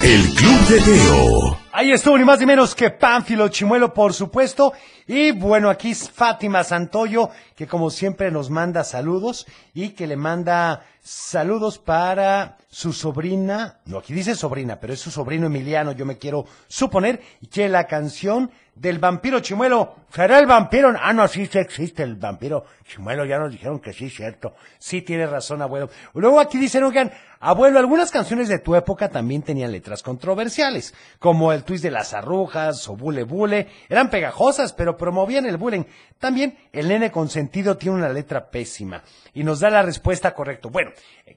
El 0.00 0.34
Club 0.34 0.66
de 0.66 0.80
Teo. 0.80 1.58
Ahí 1.82 1.90
estuvo 1.90 2.16
ni 2.16 2.24
más 2.24 2.38
ni 2.38 2.46
menos 2.46 2.76
que 2.76 2.90
Pánfilo 2.90 3.48
Chimuelo, 3.48 3.92
por 3.92 4.14
supuesto. 4.14 4.72
Y 5.08 5.32
bueno, 5.32 5.68
aquí 5.68 5.90
es 5.90 6.08
Fátima 6.08 6.62
Santoyo, 6.62 7.30
que 7.56 7.66
como 7.66 7.90
siempre 7.90 8.30
nos 8.30 8.50
manda 8.50 8.84
saludos 8.84 9.48
y 9.74 9.88
que 9.88 10.06
le 10.06 10.14
manda 10.14 10.84
saludos 11.02 11.80
para 11.80 12.56
su 12.68 12.92
sobrina. 12.92 13.80
No, 13.86 13.98
aquí 13.98 14.14
dice 14.14 14.36
sobrina, 14.36 14.78
pero 14.78 14.92
es 14.92 15.00
su 15.00 15.10
sobrino 15.10 15.48
Emiliano, 15.48 15.90
yo 15.90 16.06
me 16.06 16.18
quiero 16.18 16.46
suponer. 16.68 17.20
Que 17.50 17.68
la 17.68 17.88
canción 17.88 18.52
del 18.74 18.98
vampiro 18.98 19.40
Chimuelo. 19.40 19.96
¿Será 20.12 20.38
el 20.38 20.46
vampiro? 20.46 20.94
Ah, 21.00 21.12
no, 21.12 21.26
sí, 21.28 21.46
sí 21.46 21.58
existe 21.58 22.02
el 22.02 22.16
vampiro 22.16 22.64
chimuelo. 22.84 23.24
Ya 23.24 23.38
nos 23.38 23.50
dijeron 23.50 23.80
que 23.80 23.92
sí, 23.92 24.10
cierto. 24.10 24.54
Sí, 24.78 25.02
tiene 25.02 25.26
razón, 25.26 25.62
abuelo. 25.62 25.88
Luego 26.14 26.40
aquí 26.40 26.58
dicen, 26.58 26.84
oigan, 26.84 27.10
abuelo, 27.40 27.78
algunas 27.78 28.10
canciones 28.10 28.48
de 28.48 28.58
tu 28.58 28.74
época 28.74 29.08
también 29.08 29.42
tenían 29.42 29.72
letras 29.72 30.02
controversiales, 30.02 30.94
como 31.18 31.52
el 31.52 31.64
de 31.80 31.90
las 31.90 32.12
arrujas 32.12 32.86
o 32.88 32.96
bule 32.96 33.22
bule. 33.22 33.68
Eran 33.88 34.10
pegajosas, 34.10 34.74
pero 34.74 34.96
promovían 34.96 35.46
el 35.46 35.56
bullying. 35.56 35.84
También 36.18 36.58
el 36.72 36.88
nene 36.88 37.10
consentido 37.10 37.78
tiene 37.78 37.96
una 37.96 38.10
letra 38.10 38.50
pésima. 38.50 39.02
Y 39.32 39.44
nos 39.44 39.60
da 39.60 39.70
la 39.70 39.82
respuesta 39.82 40.34
correcta. 40.34 40.68
Bueno, 40.68 40.90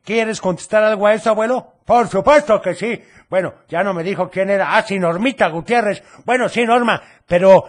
¿quieres 0.04 0.42
contestar 0.42 0.84
algo 0.84 1.08
a 1.08 1.14
eso, 1.14 1.30
abuelo? 1.30 1.76
Por 1.86 2.08
supuesto 2.10 2.62
que 2.62 2.74
sí. 2.74 3.02
Bueno, 3.30 3.54
ya 3.70 3.84
no 3.84 3.94
me 3.94 4.04
dijo 4.04 4.30
quién 4.30 4.50
era. 4.50 4.76
Ah, 4.76 4.84
sí, 4.84 5.00
Normita 5.00 5.48
Gutiérrez. 5.48 6.04
Bueno, 6.26 6.50
sí, 6.50 6.66
Norma, 6.66 7.02
pero 7.26 7.66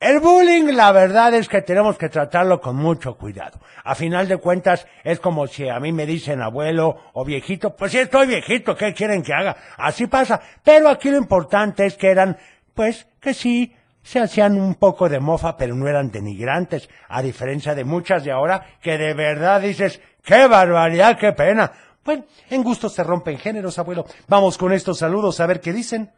el 0.00 0.18
bullying, 0.18 0.72
la 0.74 0.92
verdad 0.92 1.34
es 1.34 1.46
que 1.46 1.60
tenemos 1.60 1.98
que 1.98 2.08
tratarlo 2.08 2.58
con 2.58 2.74
mucho 2.74 3.16
cuidado. 3.16 3.60
A 3.84 3.94
final 3.94 4.26
de 4.28 4.38
cuentas, 4.38 4.86
es 5.04 5.20
como 5.20 5.46
si 5.46 5.68
a 5.68 5.78
mí 5.78 5.92
me 5.92 6.06
dicen 6.06 6.40
abuelo 6.40 6.96
o 7.12 7.22
viejito. 7.22 7.76
Pues 7.76 7.92
sí, 7.92 7.98
estoy 7.98 8.26
viejito, 8.26 8.74
¿qué 8.74 8.94
quieren 8.94 9.22
que 9.22 9.34
haga? 9.34 9.56
Así 9.76 10.06
pasa. 10.06 10.40
Pero 10.64 10.88
aquí 10.88 11.10
lo 11.10 11.18
importante 11.18 11.84
es 11.84 11.96
que 11.98 12.08
eran, 12.08 12.38
pues, 12.74 13.06
que 13.20 13.34
sí, 13.34 13.76
se 14.02 14.20
hacían 14.20 14.58
un 14.58 14.76
poco 14.76 15.06
de 15.08 15.20
mofa, 15.20 15.58
pero 15.58 15.74
no 15.74 15.86
eran 15.86 16.10
denigrantes. 16.10 16.88
A 17.08 17.20
diferencia 17.20 17.74
de 17.74 17.84
muchas 17.84 18.24
de 18.24 18.32
ahora, 18.32 18.64
que 18.80 18.96
de 18.96 19.12
verdad 19.12 19.60
dices, 19.60 20.00
qué 20.24 20.46
barbaridad, 20.46 21.18
qué 21.18 21.32
pena. 21.32 21.72
Bueno, 22.02 22.24
en 22.48 22.62
gusto 22.62 22.88
se 22.88 23.04
rompen 23.04 23.36
géneros, 23.36 23.78
abuelo. 23.78 24.06
Vamos 24.28 24.56
con 24.56 24.72
estos 24.72 24.98
saludos 24.98 25.40
a 25.40 25.46
ver 25.46 25.60
qué 25.60 25.74
dicen. 25.74 26.10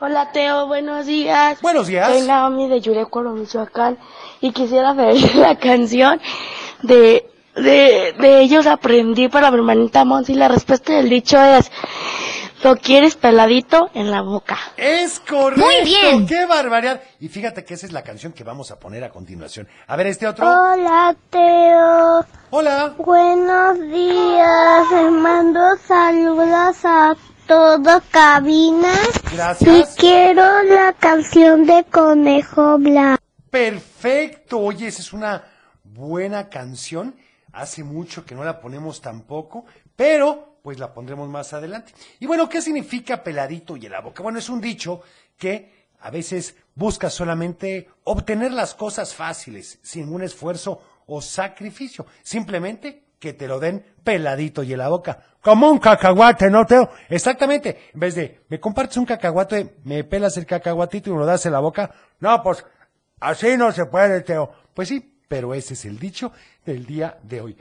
Hola 0.00 0.32
Teo, 0.32 0.66
buenos 0.66 1.06
días. 1.06 1.60
Buenos 1.62 1.86
días. 1.86 2.08
Soy 2.08 2.26
Naomi 2.26 2.68
de 2.68 2.80
Yurecuaro, 2.80 3.32
Michoacán 3.32 3.98
y 4.40 4.52
quisiera 4.52 4.94
pedir 4.94 5.34
la 5.36 5.56
canción 5.56 6.20
de, 6.82 7.24
de, 7.54 8.14
de 8.18 8.40
ellos 8.40 8.66
aprendí 8.66 9.28
para 9.28 9.50
mi 9.50 9.58
hermanita 9.58 10.04
Monsi. 10.04 10.34
La 10.34 10.48
respuesta 10.48 10.92
del 10.94 11.08
dicho 11.08 11.40
es, 11.40 11.70
lo 12.64 12.76
quieres 12.76 13.14
peladito 13.14 13.88
en 13.94 14.10
la 14.10 14.20
boca. 14.22 14.58
Es 14.76 15.20
correcto. 15.20 15.64
Muy 15.64 15.84
bien. 15.84 16.26
¡Qué 16.26 16.44
barbaridad! 16.44 17.00
Y 17.20 17.28
fíjate 17.28 17.64
que 17.64 17.74
esa 17.74 17.86
es 17.86 17.92
la 17.92 18.02
canción 18.02 18.32
que 18.32 18.42
vamos 18.42 18.70
a 18.72 18.78
poner 18.78 19.04
a 19.04 19.10
continuación. 19.10 19.68
A 19.86 19.96
ver, 19.96 20.08
este 20.08 20.26
otro. 20.26 20.44
Hola, 20.46 21.14
Teo. 21.30 22.26
Hola. 22.50 22.94
Buenos 22.98 23.80
días. 23.80 24.90
Les 24.90 25.12
mando 25.12 25.60
saludos 25.86 26.84
a 26.84 27.14
todo 27.46 28.02
cabina. 28.10 28.92
Gracias. 29.32 29.96
Y 29.96 30.00
quiero 30.00 30.62
la 30.62 30.92
canción 30.92 31.66
de 31.66 31.84
Conejo 31.84 32.78
Blanco. 32.78 33.22
Perfecto. 33.50 34.58
Oye, 34.58 34.88
esa 34.88 35.00
es 35.00 35.12
una 35.12 35.44
buena 35.82 36.48
canción. 36.48 37.16
Hace 37.52 37.84
mucho 37.84 38.24
que 38.24 38.34
no 38.34 38.44
la 38.44 38.60
ponemos 38.60 39.00
tampoco, 39.00 39.64
pero 39.94 40.58
pues 40.62 40.78
la 40.78 40.92
pondremos 40.92 41.28
más 41.28 41.52
adelante. 41.52 41.92
Y 42.18 42.26
bueno, 42.26 42.48
¿qué 42.48 42.60
significa 42.60 43.22
peladito 43.22 43.76
y 43.76 43.86
en 43.86 43.92
la 43.92 44.00
boca? 44.00 44.22
Bueno, 44.22 44.38
es 44.38 44.48
un 44.48 44.60
dicho 44.60 45.02
que 45.36 45.88
a 46.00 46.10
veces 46.10 46.56
busca 46.74 47.10
solamente 47.10 47.88
obtener 48.04 48.52
las 48.52 48.74
cosas 48.74 49.14
fáciles, 49.14 49.78
sin 49.82 50.12
un 50.12 50.22
esfuerzo 50.22 50.80
o 51.06 51.20
sacrificio. 51.20 52.06
Simplemente 52.22 53.03
que 53.24 53.32
te 53.32 53.48
lo 53.48 53.58
den 53.58 53.82
peladito 54.04 54.62
y 54.62 54.74
en 54.74 54.78
la 54.80 54.90
boca. 54.90 55.18
Como 55.40 55.70
un 55.70 55.78
cacahuate, 55.78 56.50
¿no, 56.50 56.66
Teo? 56.66 56.90
Exactamente. 57.08 57.88
En 57.94 58.00
vez 58.00 58.14
de, 58.14 58.40
me 58.50 58.60
compartes 58.60 58.98
un 58.98 59.06
cacahuate, 59.06 59.76
me 59.84 60.04
pelas 60.04 60.36
el 60.36 60.44
cacahuatito 60.44 61.08
y 61.08 61.14
me 61.14 61.20
lo 61.20 61.24
das 61.24 61.46
en 61.46 61.52
la 61.52 61.60
boca. 61.60 61.90
No, 62.20 62.42
pues, 62.42 62.66
así 63.20 63.56
no 63.56 63.72
se 63.72 63.86
puede, 63.86 64.20
Teo. 64.20 64.50
Pues 64.74 64.88
sí, 64.88 65.16
pero 65.26 65.54
ese 65.54 65.72
es 65.72 65.86
el 65.86 65.98
dicho 65.98 66.32
del 66.66 66.84
día 66.84 67.16
de 67.22 67.40
hoy. 67.40 67.56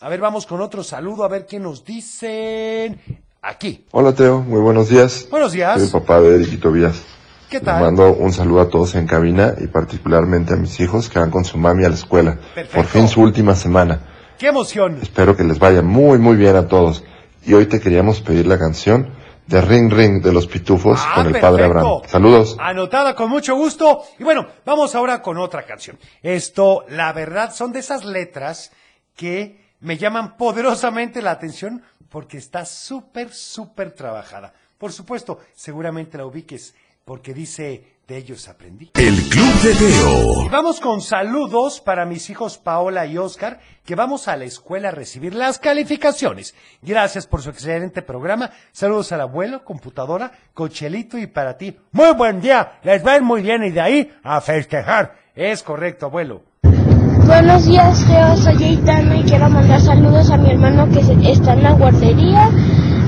A 0.00 0.10
ver, 0.10 0.20
vamos 0.20 0.44
con 0.44 0.60
otro 0.60 0.84
saludo, 0.84 1.24
a 1.24 1.28
ver 1.28 1.46
qué 1.46 1.58
nos 1.58 1.82
dicen. 1.82 3.00
Aquí. 3.40 3.86
Hola 3.92 4.12
Teo, 4.12 4.42
muy 4.42 4.60
buenos 4.60 4.90
días. 4.90 5.26
Buenos 5.30 5.52
días. 5.52 5.78
Soy 5.78 5.86
el 5.86 5.92
papá 5.92 6.20
de 6.20 6.34
Eric 6.34 6.60
Tobías. 6.60 7.02
¿Qué 7.48 7.56
Les 7.56 7.64
tal? 7.64 7.80
mando 7.82 8.12
un 8.12 8.34
saludo 8.34 8.60
a 8.60 8.68
todos 8.68 8.94
en 8.96 9.06
cabina 9.06 9.54
y 9.58 9.66
particularmente 9.66 10.52
a 10.52 10.56
mis 10.56 10.78
hijos 10.78 11.08
que 11.08 11.18
van 11.18 11.30
con 11.30 11.46
su 11.46 11.56
mami 11.56 11.86
a 11.86 11.88
la 11.88 11.94
escuela. 11.94 12.32
Perfecto. 12.54 12.76
Por 12.76 12.84
fin 12.84 13.08
su 13.08 13.22
última 13.22 13.54
semana. 13.54 14.09
¡Qué 14.40 14.46
emoción! 14.46 14.98
Espero 15.02 15.36
que 15.36 15.44
les 15.44 15.58
vaya 15.58 15.82
muy 15.82 16.18
muy 16.18 16.34
bien 16.34 16.56
a 16.56 16.66
todos. 16.66 17.04
Y 17.44 17.52
hoy 17.52 17.66
te 17.66 17.78
queríamos 17.78 18.22
pedir 18.22 18.46
la 18.46 18.58
canción 18.58 19.12
de 19.46 19.60
Ring 19.60 19.92
Ring 19.92 20.22
de 20.22 20.32
los 20.32 20.46
Pitufos 20.46 20.98
Ah, 21.04 21.16
con 21.16 21.26
el 21.26 21.38
padre. 21.38 21.64
Abraham. 21.64 22.00
Saludos. 22.06 22.56
Anotada 22.58 23.14
con 23.14 23.28
mucho 23.28 23.54
gusto. 23.54 24.02
Y 24.18 24.24
bueno, 24.24 24.46
vamos 24.64 24.94
ahora 24.94 25.20
con 25.20 25.36
otra 25.36 25.66
canción. 25.66 25.98
Esto, 26.22 26.86
la 26.88 27.12
verdad, 27.12 27.52
son 27.52 27.70
de 27.70 27.80
esas 27.80 28.06
letras 28.06 28.72
que 29.14 29.60
me 29.80 29.98
llaman 29.98 30.38
poderosamente 30.38 31.20
la 31.20 31.32
atención 31.32 31.82
porque 32.08 32.38
está 32.38 32.64
súper, 32.64 33.34
súper 33.34 33.92
trabajada. 33.92 34.54
Por 34.78 34.90
supuesto, 34.90 35.40
seguramente 35.54 36.16
la 36.16 36.24
ubiques 36.24 36.74
porque 37.04 37.34
dice, 37.34 37.98
de 38.10 38.18
ellos 38.18 38.48
aprendí. 38.48 38.90
El 38.94 39.14
Club 39.28 39.54
de 39.62 39.72
Y 39.72 39.76
Teo. 39.76 40.50
vamos 40.50 40.80
con 40.80 41.00
saludos 41.00 41.80
para 41.80 42.04
mis 42.04 42.28
hijos 42.28 42.58
Paola 42.58 43.06
y 43.06 43.16
Oscar, 43.16 43.60
que 43.84 43.94
vamos 43.94 44.26
a 44.26 44.36
la 44.36 44.46
escuela 44.46 44.88
a 44.88 44.90
recibir 44.90 45.32
las 45.32 45.60
calificaciones. 45.60 46.56
Gracias 46.82 47.28
por 47.28 47.40
su 47.40 47.50
excelente 47.50 48.02
programa. 48.02 48.50
Saludos 48.72 49.12
al 49.12 49.20
abuelo, 49.20 49.64
computadora, 49.64 50.32
cochelito 50.54 51.18
y 51.18 51.28
para 51.28 51.56
ti. 51.56 51.76
Muy 51.92 52.12
buen 52.14 52.40
día, 52.40 52.80
les 52.82 53.06
va 53.06 53.12
a 53.12 53.16
ir 53.18 53.22
muy 53.22 53.42
bien 53.42 53.62
y 53.62 53.70
de 53.70 53.80
ahí 53.80 54.12
a 54.24 54.40
festejar. 54.40 55.14
Es 55.36 55.62
correcto, 55.62 56.06
abuelo. 56.06 56.42
Buenos 56.62 57.64
días, 57.64 58.04
Teo. 58.08 58.36
Soy 58.38 58.64
Aitana 58.64 59.18
y 59.18 59.22
quiero 59.22 59.48
mandar 59.48 59.80
saludos 59.80 60.28
a 60.32 60.36
mi 60.36 60.50
hermano 60.50 60.88
que 60.88 60.98
está 61.30 61.52
en 61.52 61.62
la 61.62 61.72
guardería. 61.74 62.50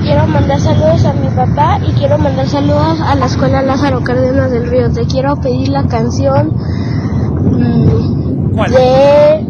Quiero 0.03 0.27
mandar 0.27 0.59
saludos 0.59 1.05
a 1.05 1.13
mi 1.13 1.27
papá 1.29 1.79
y 1.87 1.93
quiero 1.93 2.17
mandar 2.17 2.47
saludos 2.47 2.99
a 3.01 3.15
la 3.15 3.25
escuela 3.25 3.61
Lázaro 3.61 4.03
Cárdenas 4.03 4.51
del 4.51 4.69
Río. 4.69 4.91
Te 4.91 5.05
quiero 5.05 5.35
pedir 5.37 5.69
la 5.69 5.87
canción 5.87 6.49
mm, 7.41 8.55
de... 8.69 9.45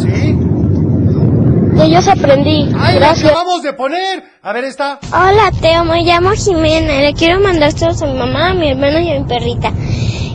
¿Sí? 0.00 0.36
De 1.76 1.84
ellos 1.84 2.06
aprendí. 2.08 2.72
¡Ay, 2.78 2.94
la 2.94 3.06
Gracias. 3.06 3.30
acabamos 3.32 3.62
de 3.62 3.72
poner! 3.72 4.22
A 4.42 4.52
ver, 4.52 4.64
esta. 4.64 5.00
Hola, 5.12 5.50
Teo. 5.60 5.84
Me 5.84 6.02
llamo 6.04 6.30
Jimena. 6.30 7.00
Le 7.00 7.14
quiero 7.14 7.40
mandar 7.40 7.72
saludos 7.72 8.02
a 8.02 8.06
mi 8.06 8.16
mamá, 8.18 8.50
a 8.50 8.54
mi 8.54 8.70
hermano 8.70 9.00
y 9.00 9.10
a 9.10 9.18
mi 9.18 9.26
perrita. 9.26 9.72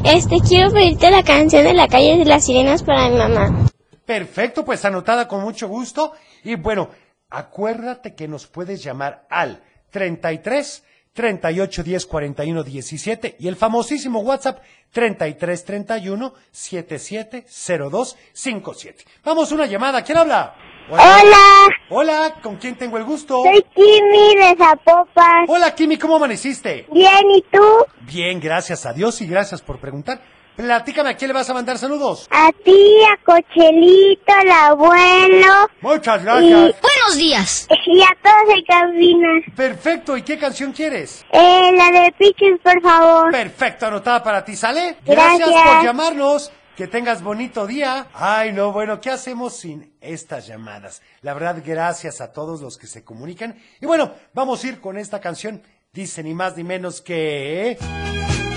Este, 0.03 0.37
quiero 0.41 0.69
pedirte 0.71 1.09
la 1.11 1.23
canción 1.23 1.63
de 1.63 1.73
la 1.73 1.87
calle 1.87 2.17
de 2.17 2.25
las 2.25 2.43
sirenas 2.45 2.83
para 2.83 3.07
mi 3.09 3.17
mamá. 3.17 3.67
Perfecto, 4.05 4.65
pues 4.65 4.83
anotada 4.83 5.29
con 5.29 5.41
mucho 5.41 5.69
gusto. 5.69 6.11
Y 6.43 6.55
bueno, 6.55 6.89
acuérdate 7.33 8.15
que 8.15 8.27
nos 8.27 8.47
puedes 8.47 8.83
llamar 8.83 9.25
al 9.29 9.61
33 9.89 10.83
38 11.13 11.83
10 11.83 12.05
41 12.05 12.63
17 12.63 13.35
y 13.39 13.47
el 13.47 13.55
famosísimo 13.55 14.19
WhatsApp 14.19 14.59
33 14.91 15.65
31 15.65 16.33
77 16.51 17.45
02 17.89 18.17
57. 18.33 19.05
Vamos, 19.23 19.51
una 19.51 19.65
llamada. 19.65 20.03
¿Quién 20.03 20.19
habla? 20.19 20.55
Hola. 20.89 21.67
Hola, 21.89 22.39
¿con 22.41 22.57
quién 22.57 22.75
tengo 22.75 22.97
el 22.97 23.03
gusto? 23.03 23.41
Soy 23.43 23.63
Kimi 23.73 24.35
de 24.35 24.55
Zapopan. 24.57 25.45
Hola, 25.47 25.73
Kimi, 25.73 25.97
¿cómo 25.97 26.17
amaneciste? 26.17 26.87
Bien, 26.91 27.29
¿y 27.33 27.41
tú? 27.43 27.85
Bien, 28.01 28.39
gracias 28.39 28.85
a 28.85 28.93
Dios 28.93 29.21
y 29.21 29.27
gracias 29.27 29.61
por 29.61 29.79
preguntar. 29.79 30.21
Platícame, 30.55 31.09
¿a 31.09 31.17
quién 31.17 31.29
le 31.29 31.33
vas 31.33 31.49
a 31.49 31.53
mandar 31.53 31.77
saludos? 31.79 32.27
A 32.29 32.51
ti, 32.63 33.03
a 33.11 33.17
Cochelito, 33.23 34.33
al 34.33 34.51
abuelo. 34.51 35.69
Muchas 35.81 36.21
Y, 36.21 36.25
gracias. 36.25 36.81
Buenos 36.81 37.17
días. 37.17 37.67
Y 37.87 38.01
a 38.03 38.15
todos 38.21 38.55
en 38.57 38.63
cabina. 38.65 39.27
Perfecto, 39.55 40.15
¿y 40.15 40.21
qué 40.21 40.37
canción 40.37 40.71
quieres? 40.71 41.25
Eh, 41.31 41.71
la 41.75 41.89
de 41.91 42.11
Pichis, 42.17 42.59
por 42.61 42.81
favor. 42.81 43.31
Perfecto, 43.31 43.87
anotada 43.87 44.23
para 44.23 44.45
ti, 44.45 44.55
¿sale? 44.55 44.97
Gracias. 45.05 45.49
por 45.49 45.83
llamarnos. 45.83 46.51
Que 46.77 46.87
tengas 46.87 47.21
bonito 47.21 47.67
día. 47.67 48.07
Ay, 48.13 48.51
no, 48.51 48.71
bueno, 48.71 48.99
¿qué 48.99 49.11
hacemos 49.11 49.55
sin 49.55 49.93
estas 50.01 50.47
llamadas? 50.47 51.03
La 51.21 51.35
verdad, 51.35 51.61
gracias 51.63 52.19
a 52.19 52.31
todos 52.33 52.61
los 52.61 52.79
que 52.79 52.87
se 52.87 53.03
comunican. 53.03 53.55
Y 53.79 53.85
bueno, 53.85 54.11
vamos 54.33 54.63
a 54.63 54.67
ir 54.67 54.81
con 54.81 54.97
esta 54.97 55.21
canción. 55.21 55.61
Dice 55.93 56.23
ni 56.23 56.33
más 56.33 56.57
ni 56.57 56.63
menos 56.63 56.99
que... 57.01 57.77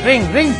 Ring, 0.03 0.33
ring. 0.33 0.55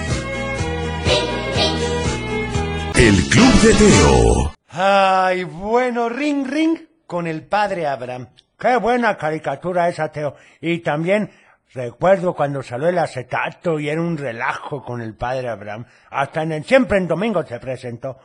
El 3.06 3.22
Club 3.28 3.52
de 3.62 3.72
Teo. 3.75 4.52
Ay, 4.70 5.44
bueno, 5.44 6.09
ring, 6.09 6.44
ring 6.44 6.76
con 7.07 7.28
el 7.28 7.46
padre 7.46 7.87
Abraham. 7.87 8.31
Qué 8.59 8.78
buena 8.78 9.16
caricatura 9.16 9.88
esa, 9.88 10.11
Teo. 10.11 10.35
Y 10.61 10.81
también 10.81 11.31
recuerdo 11.72 12.35
cuando 12.35 12.64
salió 12.64 12.88
el 12.88 12.98
acetato 12.98 13.78
y 13.78 13.88
era 13.90 14.00
un 14.00 14.18
relajo 14.18 14.83
con 14.83 15.00
el 15.02 15.14
padre 15.14 15.48
Abraham. 15.48 15.87
Hasta 16.11 16.42
en 16.42 16.50
el 16.50 16.64
Siempre 16.64 16.98
en 16.98 17.07
Domingo 17.07 17.46
se 17.46 17.61
presentó. 17.61 18.18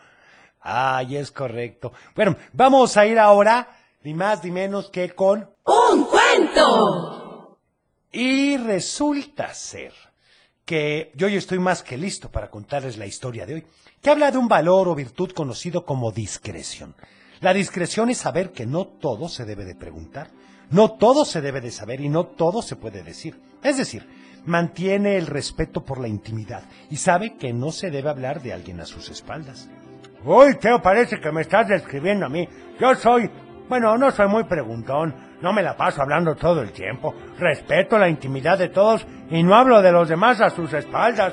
Ay, 0.62 1.16
es 1.16 1.32
correcto. 1.32 1.94
Bueno, 2.16 2.36
vamos 2.52 2.98
a 2.98 3.06
ir 3.06 3.20
ahora, 3.20 3.68
ni 4.02 4.16
más 4.16 4.44
ni 4.44 4.50
menos 4.50 4.90
que 4.90 5.12
con... 5.12 5.48
¡Un 5.64 6.06
cuento! 6.06 7.60
Y 8.12 8.58
resulta 8.58 9.54
ser 9.54 9.94
que 10.66 11.12
yo 11.16 11.28
ya 11.28 11.38
estoy 11.38 11.60
más 11.60 11.84
que 11.84 11.98
listo 11.98 12.30
para 12.32 12.50
contarles 12.50 12.98
la 12.98 13.06
historia 13.06 13.46
de 13.46 13.56
hoy, 13.56 13.68
que 14.02 14.10
habla 14.10 14.32
de 14.32 14.38
un 14.38 14.48
valor 14.48 14.88
o 14.88 14.96
virtud 14.96 15.32
conocido 15.32 15.86
como 15.86 16.12
discreción. 16.12 16.96
La 17.40 17.54
discreción 17.54 18.10
es 18.10 18.20
saber 18.20 18.52
que 18.52 18.66
no 18.66 18.86
todo 18.86 19.28
se 19.28 19.46
debe 19.46 19.66
de 19.66 19.76
preguntar, 19.76 20.30
no 20.70 20.92
todo 20.92 21.26
se 21.26 21.42
debe 21.42 21.60
de 21.60 21.72
saber 21.72 22.00
y 22.02 22.10
no 22.10 22.26
todo 22.26 22.62
se 22.62 22.76
puede 22.76 23.04
decir. 23.04 23.40
Es 23.64 23.78
decir, 23.78 24.08
mantiene 24.46 25.18
el 25.18 25.28
respeto 25.28 25.84
por 25.84 26.00
la 26.00 26.08
intimidad 26.08 26.64
y 26.90 26.98
sabe 26.98 27.36
que 27.36 27.54
no 27.54 27.72
se 27.72 27.92
debe 27.92 28.10
hablar 28.10 28.42
de 28.42 28.54
alguien 28.54 28.80
a 28.80 28.86
sus 28.86 29.10
espaldas. 29.10 29.70
Uy, 30.24 30.56
Teo, 30.60 30.82
parece 30.82 31.20
que 31.20 31.32
me 31.32 31.42
estás 31.42 31.68
describiendo 31.68 32.26
a 32.26 32.30
mí. 32.30 32.48
Yo 32.80 32.94
soy, 32.96 33.30
bueno, 33.72 33.98
no 33.98 34.12
soy 34.12 34.28
muy 34.28 34.44
preguntón, 34.44 35.16
no 35.40 35.54
me 35.54 35.64
la 35.64 35.78
paso 35.78 36.02
hablando 36.02 36.36
todo 36.36 36.62
el 36.62 36.74
tiempo. 36.74 37.16
Respeto 37.40 37.98
la 37.98 38.10
intimidad 38.10 38.58
de 38.58 38.68
todos 38.68 39.08
y 39.30 39.44
no 39.44 39.56
hablo 39.56 39.82
de 39.82 39.94
los 39.94 40.10
demás 40.10 40.42
a 40.42 40.50
sus 40.50 40.74
espaldas. 40.74 41.32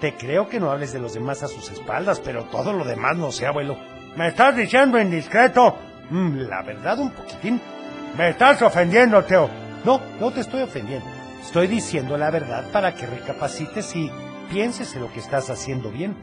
Te 0.00 0.14
creo 0.14 0.48
que 0.48 0.60
no 0.60 0.70
hables 0.70 0.92
de 0.92 1.00
los 1.00 1.14
demás 1.14 1.42
a 1.42 1.48
sus 1.48 1.68
espaldas, 1.72 2.20
pero 2.20 2.44
todo 2.44 2.72
lo 2.72 2.84
demás 2.84 3.16
no 3.16 3.32
sé, 3.32 3.44
abuelo. 3.44 3.76
¿Me 4.14 4.28
estás 4.28 4.54
diciendo 4.54 5.00
indiscreto? 5.00 5.76
Mm, 6.10 6.42
la 6.42 6.62
verdad, 6.62 7.00
un 7.00 7.10
poquitín. 7.10 7.60
Me 8.16 8.28
estás 8.28 8.62
ofendiendo, 8.62 9.24
Teo. 9.24 9.50
No, 9.84 10.00
no 10.20 10.30
te 10.30 10.42
estoy 10.42 10.62
ofendiendo. 10.62 11.08
Estoy 11.42 11.66
diciendo 11.66 12.16
la 12.16 12.30
verdad 12.30 12.70
para 12.70 12.94
que 12.94 13.04
recapacites 13.04 13.96
y 13.96 14.08
pienses 14.48 14.94
en 14.94 15.02
lo 15.02 15.12
que 15.12 15.18
estás 15.18 15.50
haciendo 15.50 15.90
bien. 15.90 16.14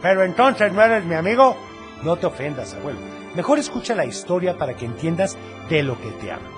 Pero 0.00 0.22
entonces 0.22 0.72
no 0.72 0.82
eres 0.82 1.04
mi 1.04 1.16
amigo. 1.16 1.56
No 2.02 2.16
te 2.16 2.26
ofendas, 2.26 2.74
abuelo. 2.74 2.98
Mejor 3.34 3.58
escucha 3.58 3.94
la 3.94 4.04
historia 4.04 4.58
para 4.58 4.74
que 4.74 4.86
entiendas 4.86 5.36
de 5.68 5.82
lo 5.82 6.00
que 6.00 6.10
te 6.12 6.32
hablo. 6.32 6.48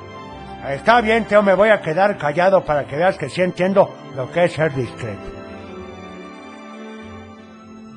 Está 0.69 1.01
bien, 1.03 1.27
Teo, 1.27 1.43
me 1.43 1.55
voy 1.55 1.69
a 1.69 1.83
quedar 1.83 2.17
callado 2.17 2.65
para 2.65 2.87
que 2.87 2.97
veas 2.97 3.19
que 3.19 3.29
sí 3.29 3.43
entiendo 3.43 3.95
lo 4.17 4.33
que 4.33 4.45
es 4.45 4.53
ser 4.55 4.75
discreto. 4.75 5.21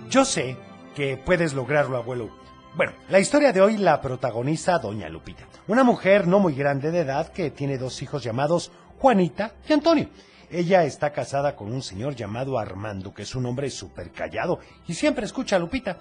Yo 0.09 0.25
sé 0.25 0.57
que 0.93 1.15
puedes 1.15 1.53
lograrlo, 1.53 1.95
abuelo. 1.95 2.29
Bueno, 2.75 2.91
la 3.09 3.19
historia 3.19 3.53
de 3.53 3.61
hoy 3.61 3.77
la 3.77 4.01
protagoniza 4.01 4.77
Doña 4.79 5.09
Lupita, 5.09 5.45
una 5.67 5.83
mujer 5.83 6.27
no 6.27 6.39
muy 6.39 6.53
grande 6.53 6.91
de 6.91 6.99
edad 6.99 7.29
que 7.29 7.51
tiene 7.51 7.77
dos 7.77 8.01
hijos 8.01 8.23
llamados 8.23 8.71
Juanita 8.99 9.53
y 9.67 9.73
Antonio. 9.73 10.09
Ella 10.49 10.83
está 10.83 11.11
casada 11.11 11.55
con 11.55 11.73
un 11.73 11.81
señor 11.81 12.15
llamado 12.15 12.57
Armando, 12.57 13.13
que 13.13 13.23
es 13.23 13.35
un 13.35 13.45
hombre 13.45 13.69
súper 13.69 14.11
callado 14.11 14.59
y 14.87 14.93
siempre 14.93 15.25
escucha 15.25 15.55
a 15.55 15.59
Lupita, 15.59 15.97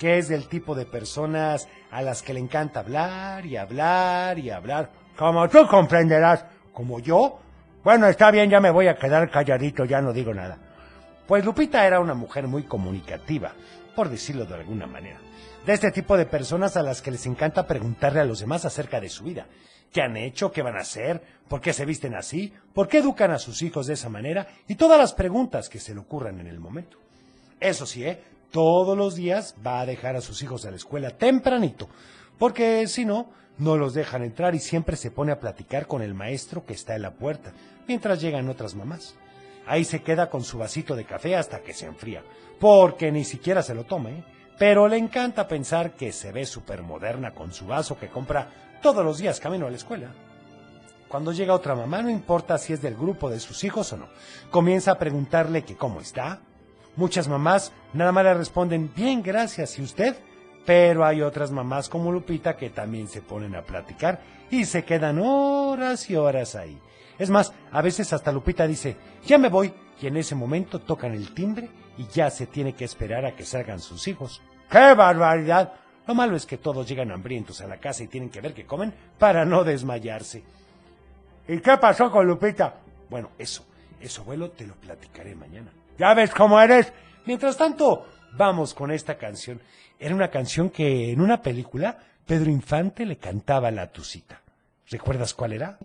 que 0.00 0.16
es 0.16 0.28
del 0.28 0.48
tipo 0.48 0.74
de 0.74 0.86
personas 0.86 1.68
a 1.90 2.00
las 2.00 2.22
que 2.22 2.32
le 2.32 2.40
encanta 2.40 2.80
hablar 2.80 3.44
y 3.44 3.58
hablar 3.58 4.38
y 4.38 4.48
hablar. 4.48 4.90
Como 5.14 5.46
tú 5.50 5.66
comprenderás, 5.68 6.46
como 6.72 7.00
yo. 7.00 7.38
Bueno, 7.84 8.06
está 8.06 8.30
bien, 8.30 8.48
ya 8.48 8.60
me 8.60 8.70
voy 8.70 8.88
a 8.88 8.96
quedar 8.96 9.30
calladito, 9.30 9.84
ya 9.84 10.00
no 10.00 10.14
digo 10.14 10.32
nada. 10.32 10.56
Pues 11.26 11.44
Lupita 11.44 11.86
era 11.86 12.00
una 12.00 12.14
mujer 12.14 12.48
muy 12.48 12.62
comunicativa, 12.62 13.52
por 13.94 14.08
decirlo 14.08 14.46
de 14.46 14.54
alguna 14.54 14.86
manera. 14.86 15.20
De 15.66 15.74
este 15.74 15.90
tipo 15.90 16.16
de 16.16 16.24
personas 16.24 16.78
a 16.78 16.82
las 16.82 17.02
que 17.02 17.10
les 17.10 17.26
encanta 17.26 17.66
preguntarle 17.66 18.20
a 18.20 18.24
los 18.24 18.40
demás 18.40 18.64
acerca 18.64 19.02
de 19.02 19.10
su 19.10 19.24
vida. 19.24 19.48
¿Qué 19.92 20.00
han 20.00 20.16
hecho? 20.16 20.50
¿Qué 20.50 20.62
van 20.62 20.78
a 20.78 20.80
hacer? 20.80 21.20
¿Por 21.46 21.60
qué 21.60 21.74
se 21.74 21.84
visten 21.84 22.14
así? 22.14 22.54
¿Por 22.72 22.88
qué 22.88 22.98
educan 22.98 23.32
a 23.32 23.38
sus 23.38 23.60
hijos 23.60 23.86
de 23.86 23.94
esa 23.94 24.08
manera? 24.08 24.46
Y 24.66 24.76
todas 24.76 24.98
las 24.98 25.12
preguntas 25.12 25.68
que 25.68 25.78
se 25.78 25.92
le 25.92 26.00
ocurran 26.00 26.40
en 26.40 26.46
el 26.46 26.58
momento. 26.58 26.96
Eso 27.60 27.84
sí, 27.84 28.02
¿eh? 28.06 28.22
Todos 28.50 28.98
los 28.98 29.14
días 29.14 29.54
va 29.64 29.80
a 29.80 29.86
dejar 29.86 30.16
a 30.16 30.20
sus 30.20 30.42
hijos 30.42 30.64
a 30.64 30.70
la 30.70 30.76
escuela 30.76 31.10
tempranito, 31.10 31.88
porque 32.38 32.86
si 32.88 33.04
no, 33.04 33.30
no 33.58 33.76
los 33.76 33.94
dejan 33.94 34.24
entrar 34.24 34.54
y 34.54 34.58
siempre 34.58 34.96
se 34.96 35.12
pone 35.12 35.30
a 35.30 35.38
platicar 35.38 35.86
con 35.86 36.02
el 36.02 36.14
maestro 36.14 36.64
que 36.64 36.72
está 36.72 36.96
en 36.96 37.02
la 37.02 37.14
puerta, 37.14 37.52
mientras 37.86 38.20
llegan 38.20 38.48
otras 38.48 38.74
mamás. 38.74 39.14
Ahí 39.66 39.84
se 39.84 40.02
queda 40.02 40.30
con 40.30 40.42
su 40.42 40.58
vasito 40.58 40.96
de 40.96 41.04
café 41.04 41.36
hasta 41.36 41.60
que 41.60 41.74
se 41.74 41.86
enfría, 41.86 42.24
porque 42.58 43.12
ni 43.12 43.24
siquiera 43.24 43.62
se 43.62 43.74
lo 43.74 43.84
toma, 43.84 44.10
¿eh? 44.10 44.24
Pero 44.58 44.88
le 44.88 44.98
encanta 44.98 45.46
pensar 45.46 45.92
que 45.92 46.12
se 46.12 46.32
ve 46.32 46.44
súper 46.44 46.82
moderna 46.82 47.32
con 47.32 47.52
su 47.52 47.66
vaso 47.66 47.98
que 47.98 48.08
compra 48.08 48.48
todos 48.82 49.04
los 49.04 49.18
días 49.18 49.40
camino 49.40 49.66
a 49.66 49.70
la 49.70 49.76
escuela. 49.76 50.12
Cuando 51.08 51.32
llega 51.32 51.54
otra 51.54 51.74
mamá, 51.74 52.02
no 52.02 52.10
importa 52.10 52.58
si 52.58 52.72
es 52.72 52.82
del 52.82 52.94
grupo 52.94 53.30
de 53.30 53.40
sus 53.40 53.64
hijos 53.64 53.92
o 53.92 53.96
no, 53.96 54.08
comienza 54.50 54.92
a 54.92 54.98
preguntarle 54.98 55.64
que 55.64 55.76
cómo 55.76 56.00
está. 56.00 56.40
Muchas 57.00 57.28
mamás 57.28 57.72
nada 57.94 58.12
más 58.12 58.24
le 58.24 58.34
responden, 58.34 58.92
bien, 58.94 59.22
gracias, 59.22 59.78
¿y 59.78 59.82
usted? 59.82 60.14
Pero 60.66 61.02
hay 61.02 61.22
otras 61.22 61.50
mamás 61.50 61.88
como 61.88 62.12
Lupita 62.12 62.58
que 62.58 62.68
también 62.68 63.08
se 63.08 63.22
ponen 63.22 63.56
a 63.56 63.62
platicar 63.62 64.20
y 64.50 64.66
se 64.66 64.84
quedan 64.84 65.18
horas 65.18 66.10
y 66.10 66.16
horas 66.16 66.56
ahí. 66.56 66.78
Es 67.18 67.30
más, 67.30 67.54
a 67.72 67.80
veces 67.80 68.12
hasta 68.12 68.30
Lupita 68.30 68.66
dice, 68.66 68.98
ya 69.24 69.38
me 69.38 69.48
voy, 69.48 69.72
y 69.98 70.08
en 70.08 70.18
ese 70.18 70.34
momento 70.34 70.78
tocan 70.78 71.14
el 71.14 71.32
timbre 71.32 71.70
y 71.96 72.06
ya 72.06 72.28
se 72.28 72.46
tiene 72.46 72.74
que 72.74 72.84
esperar 72.84 73.24
a 73.24 73.34
que 73.34 73.46
salgan 73.46 73.80
sus 73.80 74.06
hijos. 74.06 74.42
¡Qué 74.70 74.92
barbaridad! 74.92 75.72
Lo 76.06 76.14
malo 76.14 76.36
es 76.36 76.44
que 76.44 76.58
todos 76.58 76.86
llegan 76.86 77.12
hambrientos 77.12 77.62
a 77.62 77.66
la 77.66 77.78
casa 77.78 78.02
y 78.02 78.08
tienen 78.08 78.28
que 78.28 78.42
ver 78.42 78.52
qué 78.52 78.66
comen 78.66 78.92
para 79.18 79.46
no 79.46 79.64
desmayarse. 79.64 80.44
¿Y 81.48 81.60
qué 81.60 81.78
pasó 81.78 82.10
con 82.10 82.26
Lupita? 82.26 82.74
Bueno, 83.08 83.30
eso, 83.38 83.64
eso, 83.98 84.20
abuelo, 84.20 84.50
te 84.50 84.66
lo 84.66 84.74
platicaré 84.74 85.34
mañana. 85.34 85.72
¿Ya 86.00 86.14
ves 86.14 86.30
cómo 86.30 86.58
eres? 86.58 86.90
Mientras 87.26 87.58
tanto, 87.58 88.06
vamos 88.32 88.72
con 88.72 88.90
esta 88.90 89.16
canción. 89.18 89.60
Era 89.98 90.14
una 90.14 90.28
canción 90.28 90.70
que 90.70 91.12
en 91.12 91.20
una 91.20 91.42
película 91.42 91.98
Pedro 92.26 92.50
Infante 92.50 93.04
le 93.04 93.16
cantaba 93.16 93.68
a 93.68 93.70
la 93.70 93.86
Tucita. 93.92 94.40
¿Recuerdas 94.88 95.34
cuál 95.34 95.52
era? 95.52 95.76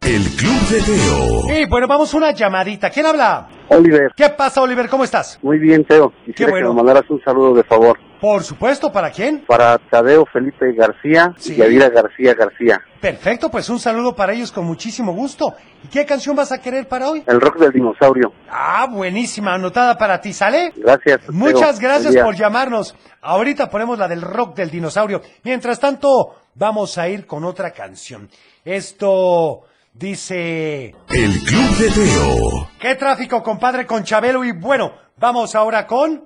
El 0.00 0.22
Club 0.22 0.68
de 0.70 0.80
Teo. 0.80 1.60
Y 1.60 1.68
bueno, 1.68 1.86
vamos 1.86 2.14
una 2.14 2.30
llamadita. 2.30 2.88
¿Quién 2.88 3.04
habla? 3.04 3.46
Oliver. 3.68 4.12
¿Qué 4.16 4.30
pasa, 4.30 4.62
Oliver? 4.62 4.88
¿Cómo 4.88 5.04
estás? 5.04 5.38
Muy 5.42 5.58
bien, 5.58 5.84
Teo. 5.84 6.14
Quisiera 6.24 6.50
bueno. 6.50 6.68
que 6.68 6.74
me 6.74 6.82
mandaras 6.82 7.10
un 7.10 7.20
saludo 7.22 7.52
de 7.52 7.64
favor. 7.64 7.98
Por 8.20 8.42
supuesto, 8.42 8.90
¿para 8.90 9.10
quién? 9.12 9.44
Para 9.46 9.78
Tadeo 9.78 10.26
Felipe 10.26 10.72
García 10.72 11.34
Sí. 11.38 11.52
y 11.52 11.56
Yadira 11.56 11.88
García 11.88 12.34
García. 12.34 12.80
Perfecto, 13.00 13.48
pues 13.48 13.68
un 13.68 13.78
saludo 13.78 14.16
para 14.16 14.32
ellos 14.32 14.50
con 14.50 14.64
muchísimo 14.64 15.12
gusto. 15.12 15.54
¿Y 15.84 15.88
qué 15.88 16.04
canción 16.04 16.34
vas 16.34 16.50
a 16.50 16.58
querer 16.60 16.88
para 16.88 17.10
hoy? 17.10 17.22
El 17.26 17.40
rock 17.40 17.58
del 17.58 17.70
dinosaurio. 17.72 18.32
Ah, 18.50 18.88
buenísima, 18.90 19.54
anotada 19.54 19.96
para 19.96 20.20
ti, 20.20 20.32
¿sale? 20.32 20.72
Gracias. 20.76 21.28
Muchas 21.30 21.78
gracias 21.78 22.16
por 22.16 22.34
llamarnos. 22.34 22.96
Ahorita 23.22 23.70
ponemos 23.70 23.98
la 23.98 24.08
del 24.08 24.22
rock 24.22 24.56
del 24.56 24.70
dinosaurio. 24.70 25.22
Mientras 25.44 25.78
tanto, 25.78 26.34
vamos 26.56 26.98
a 26.98 27.08
ir 27.08 27.24
con 27.24 27.44
otra 27.44 27.70
canción. 27.70 28.28
Esto 28.64 29.62
dice... 29.92 30.94
El 31.08 31.32
Club 31.44 31.76
de 31.78 31.90
Teo. 31.90 32.68
¿Qué 32.80 32.94
tráfico, 32.96 33.42
compadre, 33.44 33.86
con 33.86 34.02
Chabelo? 34.02 34.44
Y 34.44 34.52
bueno, 34.52 34.92
vamos 35.18 35.54
ahora 35.54 35.86
con... 35.86 36.24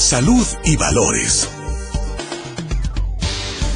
Salud 0.00 0.46
y 0.64 0.78
valores. 0.78 1.46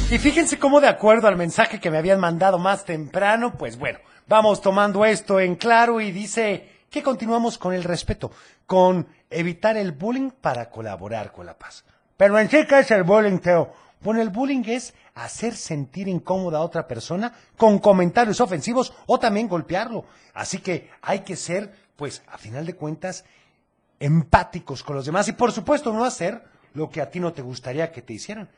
Y 0.09 0.17
fíjense 0.17 0.57
cómo 0.57 0.81
de 0.81 0.87
acuerdo 0.87 1.27
al 1.27 1.37
mensaje 1.37 1.79
que 1.79 1.91
me 1.91 1.99
habían 1.99 2.19
mandado 2.19 2.57
más 2.57 2.83
temprano, 2.83 3.53
pues 3.55 3.77
bueno, 3.77 3.99
vamos 4.27 4.59
tomando 4.59 5.05
esto 5.05 5.39
en 5.39 5.55
claro 5.55 6.01
y 6.01 6.11
dice 6.11 6.67
que 6.89 7.03
continuamos 7.03 7.59
con 7.59 7.75
el 7.75 7.83
respeto, 7.83 8.31
con 8.65 9.07
evitar 9.29 9.77
el 9.77 9.91
bullying 9.91 10.31
para 10.31 10.71
colaborar 10.71 11.31
con 11.31 11.45
la 11.45 11.55
paz. 11.55 11.85
Pero 12.17 12.39
en 12.39 12.47
¿qué 12.47 12.65
es 12.71 12.89
el 12.89 13.03
bullying, 13.03 13.37
Teo? 13.37 13.71
Bueno, 14.01 14.19
el 14.19 14.29
bullying 14.29 14.63
es 14.65 14.95
hacer 15.13 15.53
sentir 15.55 16.07
incómoda 16.07 16.57
a 16.57 16.63
otra 16.63 16.87
persona 16.87 17.33
con 17.55 17.77
comentarios 17.77 18.41
ofensivos 18.41 18.93
o 19.05 19.19
también 19.19 19.47
golpearlo. 19.47 20.05
Así 20.33 20.57
que 20.57 20.89
hay 21.03 21.19
que 21.19 21.35
ser, 21.35 21.71
pues, 21.95 22.23
a 22.27 22.39
final 22.39 22.65
de 22.65 22.75
cuentas, 22.75 23.25
empáticos 23.99 24.83
con 24.83 24.95
los 24.95 25.05
demás 25.05 25.27
y 25.27 25.33
por 25.33 25.51
supuesto 25.51 25.93
no 25.93 26.05
hacer 26.05 26.43
lo 26.73 26.89
que 26.89 27.01
a 27.01 27.09
ti 27.09 27.19
no 27.19 27.33
te 27.33 27.41
gustaría 27.41 27.91
que 27.91 28.01
te 28.01 28.13
hicieran. 28.13 28.49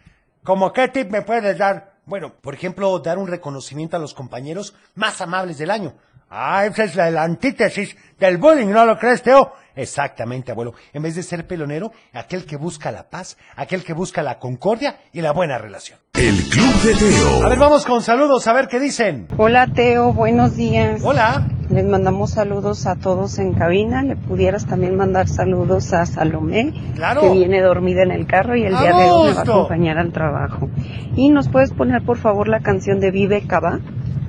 ¿Cómo 0.44 0.72
qué 0.72 0.88
tip 0.88 1.12
me 1.12 1.22
puedes 1.22 1.58
dar? 1.58 1.98
Bueno, 2.06 2.34
por 2.42 2.54
ejemplo, 2.54 2.98
dar 3.00 3.18
un 3.18 3.28
reconocimiento 3.28 3.98
a 3.98 4.00
los 4.00 4.14
compañeros 4.14 4.76
más 4.96 5.20
amables 5.22 5.58
del 5.58 5.72
año. 5.72 5.94
Ah, 6.30 6.66
esa 6.66 6.84
es 6.84 6.96
la, 6.96 7.10
la 7.10 7.24
antítesis 7.24 7.96
del 8.20 8.38
bullying, 8.38 8.68
¿no 8.68 8.86
lo 8.86 8.98
crees, 8.98 9.22
Teo? 9.24 9.54
Exactamente, 9.76 10.52
abuelo. 10.52 10.74
En 10.92 11.04
vez 11.04 11.16
de 11.16 11.24
ser 11.24 11.48
pelonero, 11.48 11.92
aquel 12.14 12.46
que 12.46 12.58
busca 12.58 12.92
la 12.92 13.10
paz, 13.10 13.38
aquel 13.56 13.84
que 13.84 13.94
busca 13.94 14.24
la 14.24 14.40
concordia 14.40 15.00
y 15.14 15.22
la 15.22 15.32
buena 15.32 15.58
relación. 15.58 16.00
El 16.14 16.36
Club 16.50 16.82
de 16.82 16.96
Teo. 16.96 17.46
A 17.46 17.50
ver, 17.50 17.60
vamos 17.60 17.86
con 17.86 18.02
saludos, 18.02 18.48
a 18.48 18.54
ver 18.54 18.68
qué 18.68 18.80
dicen. 18.80 19.28
Hola 19.38 19.68
Teo, 19.74 20.14
buenos 20.14 20.56
días. 20.56 21.02
Hola. 21.04 21.48
Les 21.78 21.86
mandamos 21.86 22.32
saludos 22.32 22.88
a 22.88 22.96
todos 22.96 23.38
en 23.38 23.54
cabina. 23.54 24.02
Le 24.02 24.16
pudieras 24.16 24.66
también 24.66 24.96
mandar 24.96 25.28
saludos 25.28 25.94
a 25.94 26.08
Salomé, 26.08 26.74
Claro. 26.96 27.22
que 27.22 27.30
viene 27.30 27.62
dormida 27.62 28.02
en 28.02 28.10
el 28.10 28.26
carro 28.26 28.56
y 28.58 28.64
el 28.64 28.74
¡A 28.76 28.82
día 28.82 28.94
de 28.98 29.04
hoy 29.12 29.28
me 29.28 29.34
va 29.36 29.42
a 29.42 29.44
acompañar 29.44 30.00
al 30.00 30.12
trabajo. 30.12 30.72
Y 31.16 31.30
nos 31.30 31.50
puedes 31.50 31.72
poner 31.72 32.04
por 32.04 32.18
favor 32.18 32.48
la 32.48 32.62
canción 32.62 33.00
de 33.00 33.12
Vive 33.12 33.46
Cava. 33.46 33.80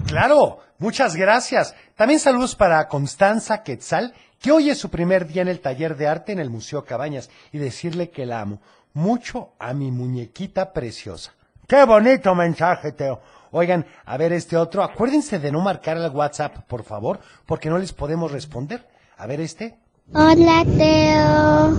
Claro, 0.06 0.58
muchas 0.78 1.16
gracias. 1.16 1.74
También 1.96 2.20
saludos 2.20 2.54
para 2.54 2.86
Constanza 2.86 3.62
Quetzal, 3.62 4.12
que 4.42 4.52
hoy 4.52 4.68
es 4.68 4.76
su 4.76 4.90
primer 4.90 5.26
día 5.26 5.40
en 5.40 5.48
el 5.48 5.60
taller 5.60 5.96
de 5.96 6.06
arte 6.06 6.32
en 6.32 6.40
el 6.40 6.50
Museo 6.50 6.84
Cabañas, 6.84 7.30
y 7.50 7.56
decirle 7.56 8.10
que 8.10 8.26
la 8.26 8.42
amo 8.42 8.60
mucho 8.92 9.52
a 9.58 9.72
mi 9.72 9.90
muñequita 9.90 10.74
preciosa. 10.74 11.32
Qué 11.66 11.82
bonito 11.86 12.34
mensaje, 12.34 12.92
Teo. 12.92 13.20
Oigan, 13.50 13.86
a 14.04 14.16
ver 14.16 14.32
este 14.32 14.56
otro. 14.56 14.82
Acuérdense 14.82 15.38
de 15.38 15.50
no 15.52 15.60
marcar 15.60 15.96
el 15.96 16.10
WhatsApp, 16.10 16.58
por 16.66 16.82
favor, 16.84 17.20
porque 17.46 17.70
no 17.70 17.78
les 17.78 17.92
podemos 17.92 18.30
responder. 18.32 18.86
A 19.16 19.26
ver 19.26 19.40
este. 19.40 19.76
Hola 20.14 20.64
Teo, 20.64 21.70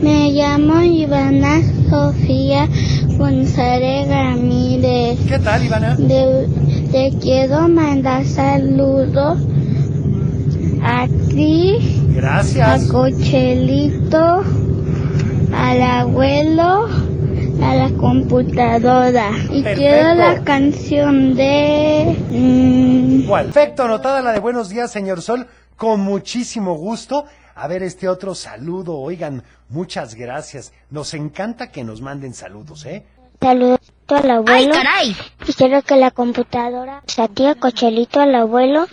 me 0.00 0.30
llamo 0.30 0.82
Ivana 0.82 1.60
Sofía 1.90 2.68
González 3.18 4.08
Ramírez. 4.08 5.18
¿Qué 5.26 5.38
tal, 5.40 5.64
Ivana? 5.64 5.96
te 5.96 7.12
quiero 7.20 7.68
mandar 7.68 8.24
saludos 8.24 9.38
a 10.80 11.08
ti, 11.28 12.04
Gracias. 12.14 12.88
a 12.88 12.92
Cochelito, 12.92 14.44
al 15.52 15.82
abuelo, 15.82 16.86
a 17.62 17.74
la 17.74 17.90
computadora. 17.96 19.30
Y 19.50 19.62
Perfecto. 19.62 19.78
quiero 19.78 20.14
la 20.14 20.44
canción 20.44 21.34
de... 21.34 22.16
mm. 22.30 23.28
Perfecto, 23.30 23.84
anotada 23.84 24.22
la 24.22 24.32
de 24.32 24.40
buenos 24.40 24.68
días, 24.68 24.90
señor 24.90 25.22
Sol, 25.22 25.46
con 25.76 26.00
muchísimo 26.00 26.74
gusto. 26.74 27.24
A 27.54 27.68
ver 27.68 27.82
este 27.82 28.08
otro 28.08 28.34
saludo, 28.34 28.98
oigan, 28.98 29.42
muchas 29.68 30.14
gracias. 30.14 30.72
Nos 30.90 31.14
encanta 31.14 31.70
que 31.70 31.84
nos 31.84 32.00
manden 32.00 32.34
saludos, 32.34 32.84
¿eh? 32.86 33.04
Saludos 33.40 33.95
al 34.14 34.30
abuelo. 34.30 34.72
caray! 34.74 35.16
Y 35.46 35.52
quiero 35.52 35.82
que 35.82 35.96
la 35.96 36.10
computadora, 36.10 37.02
o 37.06 37.10
sea, 37.10 37.28
Cochelito 37.58 38.20
al 38.20 38.34
abuelo. 38.34 38.86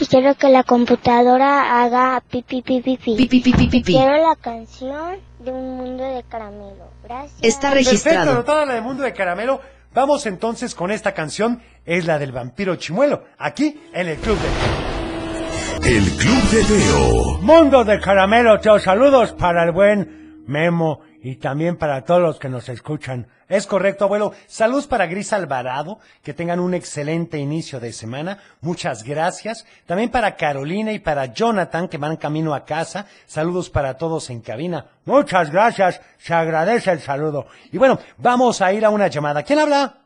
Y 0.00 0.06
quiero 0.06 0.34
que 0.34 0.48
la 0.48 0.64
computadora 0.64 1.82
haga 1.82 2.22
pipi 2.28 2.62
pipi 2.62 2.96
pipi. 2.98 3.16
Pi, 3.16 3.26
pi, 3.26 3.40
pi, 3.40 3.52
pi, 3.52 3.66
pi, 3.68 3.82
pi. 3.82 3.92
Quiero 3.92 4.16
la 4.16 4.36
canción 4.36 5.18
de 5.38 5.52
un 5.52 5.76
mundo 5.76 6.02
de 6.04 6.22
caramelo. 6.24 6.90
Gracias. 7.04 7.38
Está 7.42 7.70
Perfecto, 7.70 7.90
registrado. 7.90 8.32
anotada 8.32 8.64
la 8.66 8.74
de 8.74 8.80
Mundo 8.80 9.02
de 9.02 9.12
Caramelo. 9.12 9.60
Vamos 9.92 10.26
entonces 10.26 10.74
con 10.74 10.90
esta 10.90 11.12
canción, 11.12 11.62
es 11.84 12.06
la 12.06 12.18
del 12.18 12.32
vampiro 12.32 12.74
chimuelo, 12.76 13.22
aquí 13.38 13.80
en 13.92 14.08
el 14.08 14.16
Club 14.18 14.36
de 15.82 15.96
El 15.96 16.10
Club 16.16 16.42
de 16.50 16.64
Teo. 16.64 17.38
Mundo 17.42 17.84
de 17.84 18.00
caramelo, 18.00 18.58
Teo. 18.58 18.80
Saludos 18.80 19.32
para 19.32 19.62
el 19.64 19.70
buen 19.72 20.42
Memo 20.46 21.00
y 21.24 21.36
también 21.36 21.76
para 21.76 22.04
todos 22.04 22.20
los 22.20 22.38
que 22.38 22.50
nos 22.50 22.68
escuchan. 22.68 23.26
Es 23.48 23.66
correcto, 23.66 24.04
abuelo. 24.04 24.34
Saludos 24.46 24.86
para 24.86 25.06
Gris 25.06 25.32
Alvarado, 25.32 25.98
que 26.22 26.34
tengan 26.34 26.60
un 26.60 26.74
excelente 26.74 27.38
inicio 27.38 27.80
de 27.80 27.94
semana. 27.94 28.40
Muchas 28.60 29.02
gracias. 29.02 29.66
También 29.86 30.10
para 30.10 30.36
Carolina 30.36 30.92
y 30.92 30.98
para 30.98 31.32
Jonathan, 31.32 31.88
que 31.88 31.96
van 31.96 32.18
camino 32.18 32.54
a 32.54 32.66
casa. 32.66 33.06
Saludos 33.24 33.70
para 33.70 33.96
todos 33.96 34.28
en 34.28 34.42
cabina. 34.42 34.84
Muchas 35.06 35.50
gracias. 35.50 35.98
Se 36.18 36.34
agradece 36.34 36.90
el 36.90 37.00
saludo. 37.00 37.46
Y 37.72 37.78
bueno, 37.78 37.98
vamos 38.18 38.60
a 38.60 38.74
ir 38.74 38.84
a 38.84 38.90
una 38.90 39.08
llamada. 39.08 39.42
¿Quién 39.42 39.60
habla? 39.60 40.00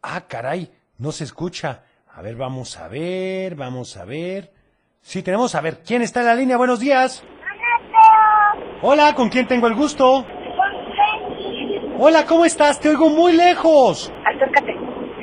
Ah, 0.00 0.22
caray, 0.26 0.72
no 0.96 1.12
se 1.12 1.24
escucha. 1.24 1.82
A 2.14 2.22
ver, 2.22 2.34
vamos 2.34 2.78
a 2.78 2.88
ver, 2.88 3.56
vamos 3.56 3.94
a 3.98 4.06
ver. 4.06 4.54
Sí, 5.02 5.22
tenemos 5.22 5.54
a 5.54 5.60
ver. 5.60 5.82
¿Quién 5.86 6.00
está 6.00 6.20
en 6.20 6.26
la 6.26 6.34
línea? 6.34 6.56
Buenos 6.56 6.80
días. 6.80 7.22
Hola, 8.80 9.14
¿con 9.14 9.28
quién 9.28 9.46
tengo 9.46 9.66
el 9.66 9.74
gusto? 9.74 10.24
Hola, 11.98 12.26
¿cómo 12.26 12.44
estás? 12.44 12.78
Te 12.78 12.90
oigo 12.90 13.08
muy 13.08 13.32
lejos. 13.32 14.12
Acércate. 14.24 14.76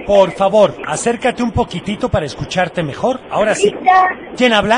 Por 0.07 0.31
favor, 0.31 0.75
acércate 0.86 1.43
un 1.43 1.51
poquitito 1.51 2.09
para 2.09 2.25
escucharte 2.25 2.83
mejor. 2.83 3.19
Ahora 3.29 3.53
sí. 3.55 3.73
¿Quién 4.36 4.53
habla? 4.53 4.77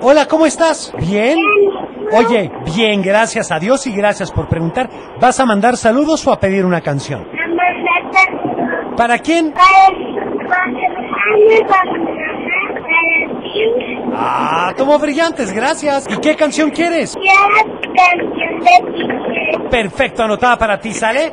Hola, 0.00 0.26
¿cómo 0.26 0.46
estás? 0.46 0.94
¿Bien? 0.98 1.38
Oye, 2.12 2.50
bien, 2.74 3.02
gracias 3.02 3.50
a 3.50 3.58
Dios 3.58 3.86
y 3.86 3.92
gracias 3.92 4.30
por 4.30 4.48
preguntar. 4.48 4.88
¿Vas 5.20 5.40
a 5.40 5.46
mandar 5.46 5.76
saludos 5.76 6.26
o 6.26 6.32
a 6.32 6.38
pedir 6.38 6.64
una 6.64 6.80
canción? 6.80 7.26
¿Para 8.96 9.18
quién? 9.18 9.52
Ah, 14.16 14.72
tomo 14.76 14.98
brillantes, 14.98 15.52
gracias. 15.52 16.06
¿Y 16.08 16.18
qué 16.18 16.36
canción 16.36 16.70
quieres? 16.70 17.16
Perfecto, 19.70 20.22
anotada 20.22 20.56
para 20.58 20.78
ti, 20.78 20.92
¿sale? 20.92 21.32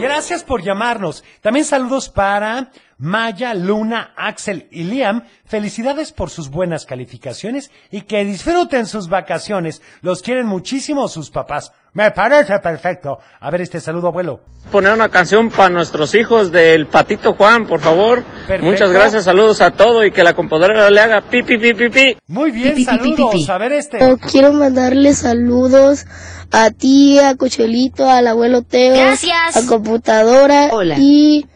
Gracias 0.00 0.44
por 0.44 0.62
llamarnos. 0.62 1.24
También 1.40 1.64
saludos 1.64 2.08
para 2.08 2.70
Maya, 2.98 3.54
Luna, 3.54 4.12
Axel 4.16 4.68
y 4.70 4.84
Liam. 4.84 5.24
Felicidades 5.44 6.12
por 6.12 6.30
sus 6.30 6.50
buenas 6.50 6.84
calificaciones 6.84 7.70
y 7.90 8.02
que 8.02 8.24
disfruten 8.24 8.86
sus 8.86 9.08
vacaciones. 9.08 9.82
Los 10.02 10.22
quieren 10.22 10.46
muchísimo 10.46 11.08
sus 11.08 11.30
papás. 11.30 11.72
Me 11.98 12.12
parece 12.12 12.56
perfecto. 12.60 13.18
A 13.40 13.50
ver 13.50 13.62
este 13.62 13.80
saludo, 13.80 14.06
abuelo. 14.06 14.38
Poner 14.70 14.92
una 14.92 15.08
canción 15.08 15.50
para 15.50 15.68
nuestros 15.68 16.14
hijos 16.14 16.52
del 16.52 16.86
Patito 16.86 17.34
Juan, 17.34 17.66
por 17.66 17.80
favor. 17.80 18.22
Perfecto. 18.22 18.66
Muchas 18.66 18.92
gracias, 18.92 19.24
saludos 19.24 19.60
a 19.60 19.72
todo 19.72 20.04
y 20.04 20.12
que 20.12 20.22
la 20.22 20.32
computadora 20.34 20.88
le 20.90 21.00
haga 21.00 21.22
pi, 21.22 21.42
pi, 21.42 21.58
pi, 21.58 21.74
pi, 21.74 21.88
pi. 21.88 22.16
Muy 22.28 22.52
bien, 22.52 22.84
saludos. 22.84 23.50
A 23.50 23.58
ver 23.58 23.72
este. 23.72 23.98
Quiero 24.30 24.52
mandarle 24.52 25.12
saludos 25.12 26.06
a 26.52 26.70
ti, 26.70 27.18
a 27.18 27.34
Cochelito, 27.34 28.08
al 28.08 28.28
abuelo 28.28 28.62
Teo, 28.62 28.94
Gracias. 28.94 29.56
a 29.56 29.66
computadora 29.66 30.68
Hola. 30.70 30.94
y 31.00 31.48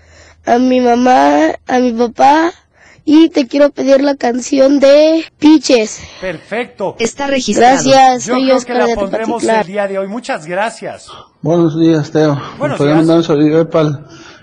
a 0.44 0.58
mi 0.58 0.80
mamá, 0.80 1.52
a 1.68 1.78
mi 1.78 1.92
papá 1.92 2.52
y 3.04 3.28
te 3.30 3.46
quiero 3.46 3.70
pedir 3.70 4.02
la 4.02 4.16
canción 4.16 4.80
de 4.80 5.24
Piches. 5.38 6.02
Perfecto. 6.20 6.96
Está 6.98 7.26
Gracias, 7.26 8.26
Yo 8.26 8.34
soy 8.34 8.44
creo 8.44 8.56
Oscar 8.56 8.76
que 8.76 8.80
la 8.80 8.86
de 8.86 8.94
pondremos 8.94 9.44
el 9.44 9.66
día 9.66 9.86
de 9.88 9.98
hoy. 9.98 10.08
Muchas 10.08 10.46
gracias. 10.46 11.08
Buenos 11.40 11.78
días, 11.78 12.10
Teo. 12.10 12.40
Buenos 12.58 12.74
¿Me 12.74 12.78
podría 12.78 12.94
días. 12.94 12.96
mandar 12.98 13.16
un 13.18 13.24
saludo 13.24 13.68
para 13.70 13.88
el 13.88 13.98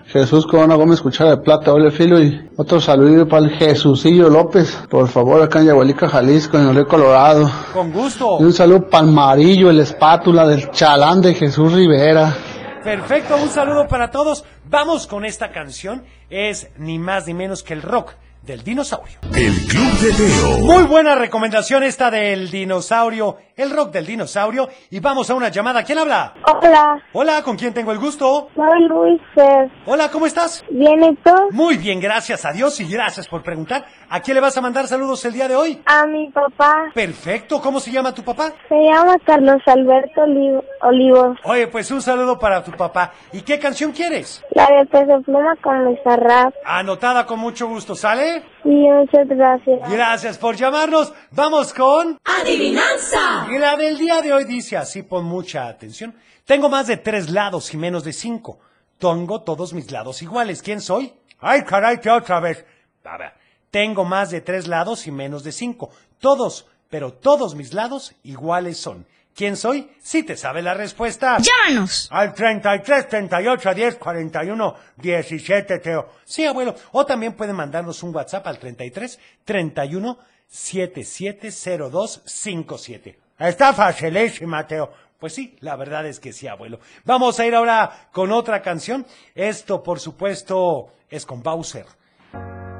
Jesús 0.07 0.47
Corona 0.47 0.75
Gómez 0.75 1.01
Cuchara 1.01 1.31
de 1.31 1.37
Plata, 1.37 1.71
Ole 1.71 1.91
Filo, 1.91 2.19
y 2.19 2.49
otro 2.57 2.81
saludo 2.81 3.27
para 3.27 3.45
el 3.45 3.51
Jesucillo 3.51 4.27
López, 4.29 4.75
por 4.89 5.07
favor, 5.07 5.41
acá 5.41 5.59
en 5.59 5.67
Yahualica, 5.67 6.09
Jalisco, 6.09 6.57
en 6.57 6.69
el 6.69 6.75
Río 6.75 6.87
Colorado. 6.87 7.49
Con 7.73 7.91
gusto. 7.91 8.37
Y 8.39 8.43
un 8.43 8.53
saludo 8.53 8.89
para 8.89 9.05
el 9.05 9.11
Marillo, 9.11 9.69
el 9.69 9.79
Espátula 9.79 10.47
del 10.47 10.71
Chalán 10.71 11.21
de 11.21 11.35
Jesús 11.35 11.73
Rivera. 11.73 12.35
Perfecto, 12.83 13.35
un 13.35 13.49
saludo 13.49 13.87
para 13.87 14.09
todos. 14.09 14.43
Vamos 14.67 15.05
con 15.05 15.25
esta 15.25 15.51
canción. 15.51 16.03
Es 16.29 16.69
ni 16.77 16.97
más 16.97 17.27
ni 17.27 17.33
menos 17.35 17.61
que 17.61 17.73
el 17.73 17.81
rock 17.83 18.13
del 18.41 18.63
dinosaurio. 18.63 19.19
El 19.35 19.53
Club 19.67 19.91
de 20.01 20.11
Teo. 20.13 20.57
Muy 20.65 20.83
buena 20.83 21.13
recomendación 21.15 21.83
esta 21.83 22.09
del 22.09 22.49
dinosaurio, 22.49 23.37
el 23.55 23.69
rock 23.69 23.91
del 23.91 24.05
dinosaurio. 24.07 24.69
Y 24.89 24.99
vamos 24.99 25.29
a 25.29 25.35
una 25.35 25.49
llamada. 25.49 25.83
¿Quién 25.83 25.99
habla? 25.99 26.33
Hola, 26.61 27.03
Hola, 27.13 27.43
¿con 27.43 27.57
quién 27.57 27.73
tengo 27.73 27.91
el 27.91 27.99
gusto? 27.99 28.49
soy 28.55 28.87
Luis 28.87 29.21
Fer. 29.35 29.69
Hola, 29.85 30.09
¿cómo 30.09 30.25
estás? 30.25 30.63
¿Bien 30.71 31.03
y 31.03 31.15
tú? 31.17 31.31
Muy 31.51 31.77
bien, 31.77 31.99
gracias 31.99 32.43
a 32.45 32.51
Dios 32.51 32.79
y 32.79 32.85
gracias 32.91 33.27
por 33.27 33.43
preguntar. 33.43 33.85
¿A 34.09 34.19
quién 34.21 34.33
le 34.35 34.41
vas 34.41 34.57
a 34.57 34.61
mandar 34.61 34.87
saludos 34.87 35.23
el 35.25 35.33
día 35.33 35.47
de 35.47 35.55
hoy? 35.55 35.81
A 35.85 36.07
mi 36.07 36.31
papá. 36.31 36.85
Perfecto, 36.95 37.61
¿cómo 37.61 37.79
se 37.79 37.91
llama 37.91 38.13
tu 38.15 38.23
papá? 38.23 38.53
Se 38.67 38.75
llama 38.75 39.15
Carlos 39.25 39.61
Alberto 39.67 40.21
Oli- 40.21 40.59
Olivos. 40.81 41.37
Oye, 41.43 41.67
pues 41.67 41.91
un 41.91 42.01
saludo 42.01 42.39
para 42.39 42.63
tu 42.63 42.71
papá. 42.71 43.11
¿Y 43.31 43.41
qué 43.41 43.59
canción 43.59 43.91
quieres? 43.91 44.43
La 44.55 44.65
de 44.65 44.85
Peso 44.87 45.21
Pluma 45.23 45.55
con 45.61 45.93
Bizarrap. 45.93 46.53
Anotada 46.65 47.25
con 47.27 47.37
mucho 47.39 47.67
gusto, 47.67 47.95
¿sale? 47.95 48.28
Sí, 48.63 48.69
muchas 48.69 49.27
gracias. 49.27 49.91
Gracias 49.91 50.37
por 50.37 50.55
llamarnos. 50.55 51.13
Vamos 51.31 51.73
con... 51.73 52.17
Adivinanza. 52.23 53.47
Y 53.49 53.57
la 53.57 53.77
del 53.77 53.97
día 53.97 54.21
de 54.21 54.33
hoy 54.33 54.43
dice 54.45 54.77
así, 54.77 55.03
pon 55.03 55.25
mucha 55.25 55.67
atención. 55.67 56.15
Tengo 56.45 56.69
más 56.69 56.87
de 56.87 56.97
tres 56.97 57.29
lados 57.29 57.73
y 57.73 57.77
menos 57.77 58.03
de 58.03 58.13
cinco. 58.13 58.59
Tengo 58.97 59.41
todos 59.41 59.73
mis 59.73 59.91
lados 59.91 60.21
iguales. 60.21 60.61
¿Quién 60.61 60.81
soy? 60.81 61.13
Ay, 61.39 61.63
caray, 61.63 61.99
que 61.99 62.09
otra 62.09 62.39
vez. 62.39 62.65
A 63.05 63.17
ver, 63.17 63.33
tengo 63.71 64.03
más 64.03 64.29
de 64.31 64.41
tres 64.41 64.67
lados 64.67 65.07
y 65.07 65.11
menos 65.11 65.43
de 65.43 65.51
cinco. 65.51 65.89
Todos, 66.19 66.67
pero 66.89 67.13
todos 67.13 67.55
mis 67.55 67.73
lados 67.73 68.13
iguales 68.23 68.77
son. 68.77 69.05
¿Quién 69.35 69.55
soy? 69.55 69.89
Si 70.01 70.23
te 70.23 70.35
sabe 70.35 70.61
la 70.61 70.73
respuesta. 70.73 71.37
Llámanos. 71.37 72.09
Al 72.11 72.33
33, 72.33 73.07
38, 73.07 73.73
10, 73.73 73.95
41, 73.95 74.75
17, 74.97 75.79
Teo. 75.79 76.09
Sí, 76.25 76.45
abuelo. 76.45 76.75
O 76.91 77.05
también 77.05 77.33
pueden 77.33 77.55
mandarnos 77.55 78.03
un 78.03 78.13
WhatsApp 78.13 78.45
al 78.47 78.59
33, 78.59 79.19
31, 79.45 80.19
7702, 80.47 82.21
57. 82.25 83.19
Está 83.39 83.73
facilísima, 83.73 84.67
Teo. 84.67 84.91
Pues 85.19 85.33
sí, 85.33 85.57
la 85.59 85.75
verdad 85.75 86.05
es 86.05 86.19
que 86.19 86.33
sí, 86.33 86.47
abuelo. 86.47 86.79
Vamos 87.03 87.39
a 87.39 87.45
ir 87.45 87.53
ahora 87.53 88.09
con 88.11 88.31
otra 88.31 88.61
canción. 88.61 89.05
Esto, 89.35 89.83
por 89.83 89.99
supuesto, 89.99 90.93
es 91.09 91.25
con 91.25 91.43
Bowser. 91.43 91.85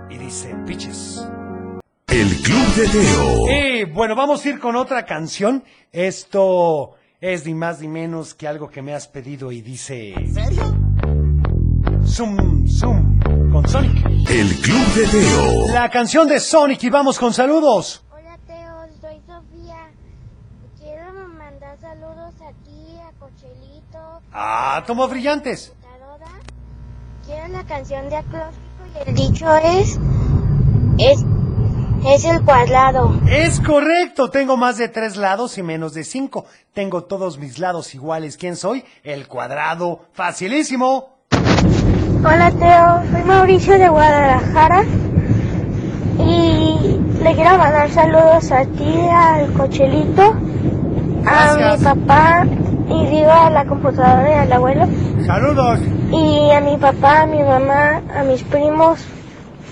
Y 0.10 0.18
dice, 0.18 0.56
Piches. 0.66 1.22
El 2.12 2.42
Club 2.42 2.68
de 2.76 2.88
Teo. 2.88 3.50
Y 3.50 3.84
bueno, 3.86 4.16
vamos 4.16 4.44
a 4.44 4.50
ir 4.50 4.60
con 4.60 4.76
otra 4.76 5.06
canción. 5.06 5.64
Esto 5.92 6.96
es 7.22 7.46
ni 7.46 7.54
más 7.54 7.82
ni 7.82 7.88
menos 7.88 8.34
que 8.34 8.48
algo 8.48 8.70
que 8.70 8.82
me 8.82 8.94
has 8.94 9.08
pedido 9.08 9.52
y 9.52 9.62
dice... 9.62 10.14
¿En 10.14 10.34
serio? 10.34 10.64
Zoom, 12.06 12.68
zoom, 12.68 13.20
con 13.52 13.68
Sonic. 13.68 13.94
El 14.30 14.48
Club 14.56 14.94
de 14.96 15.08
Teo. 15.08 15.68
La 15.74 15.90
canción 15.90 16.28
de 16.28 16.40
Sonic 16.40 16.84
y 16.84 16.90
vamos 16.90 17.20
con 17.20 17.32
saludos. 17.34 18.04
Hola 18.12 18.38
Teo, 18.48 18.88
soy 19.00 19.20
Sofía. 19.28 19.92
Quiero 20.80 21.14
mandar 21.38 21.78
saludos 21.80 22.34
a 22.42 22.52
ti, 22.64 22.98
a 23.08 23.12
Cochelito, 23.20 24.22
Ah, 24.34 24.84
tomo 24.88 25.08
brillantes. 25.08 25.74
Quiero 27.26 27.48
la 27.50 27.64
canción 27.66 28.10
de 28.10 28.16
acróstico 28.16 29.06
y 29.06 29.10
el 29.10 29.16
dicho 29.16 29.56
es... 29.58 30.00
Es, 30.98 31.24
es 32.06 32.26
el 32.26 32.44
cuadrado. 32.44 33.14
Es 33.30 33.60
correcto, 33.60 34.30
tengo 34.30 34.58
más 34.58 34.78
de 34.78 34.88
tres 34.90 35.16
lados 35.18 35.58
y 35.58 35.64
menos 35.64 35.94
de 35.94 36.04
cinco. 36.04 36.46
Tengo 36.74 37.04
todos 37.04 37.38
mis 37.38 37.60
lados 37.60 37.94
iguales. 37.96 38.38
¿Quién 38.38 38.56
soy? 38.56 38.84
El 39.04 39.28
cuadrado. 39.28 40.02
Facilísimo. 40.14 41.18
Hola 42.20 42.52
Teo, 42.52 43.12
soy 43.12 43.24
Mauricio 43.24 43.80
de 43.80 43.88
Guadalajara 43.88 44.84
y 46.20 47.00
le 47.24 47.34
quiero 47.36 47.58
mandar 47.58 47.90
saludos 47.92 48.52
a 48.52 48.66
ti, 48.66 48.94
al 49.10 49.54
cochelito, 49.54 50.36
a 51.26 51.56
mi 51.78 51.84
papá 51.84 52.46
y 52.90 53.06
digo 53.08 53.32
a 53.32 53.50
la 53.50 53.66
computadora 53.66 54.30
y 54.30 54.34
al 54.34 54.52
abuelo 54.52 54.86
Saludos. 55.26 55.80
y 56.12 56.52
a 56.52 56.60
mi 56.60 56.76
papá, 56.78 57.22
a 57.22 57.26
mi 57.26 57.42
mamá, 57.42 58.02
a 58.14 58.24
mis 58.24 58.44
primos 58.44 59.00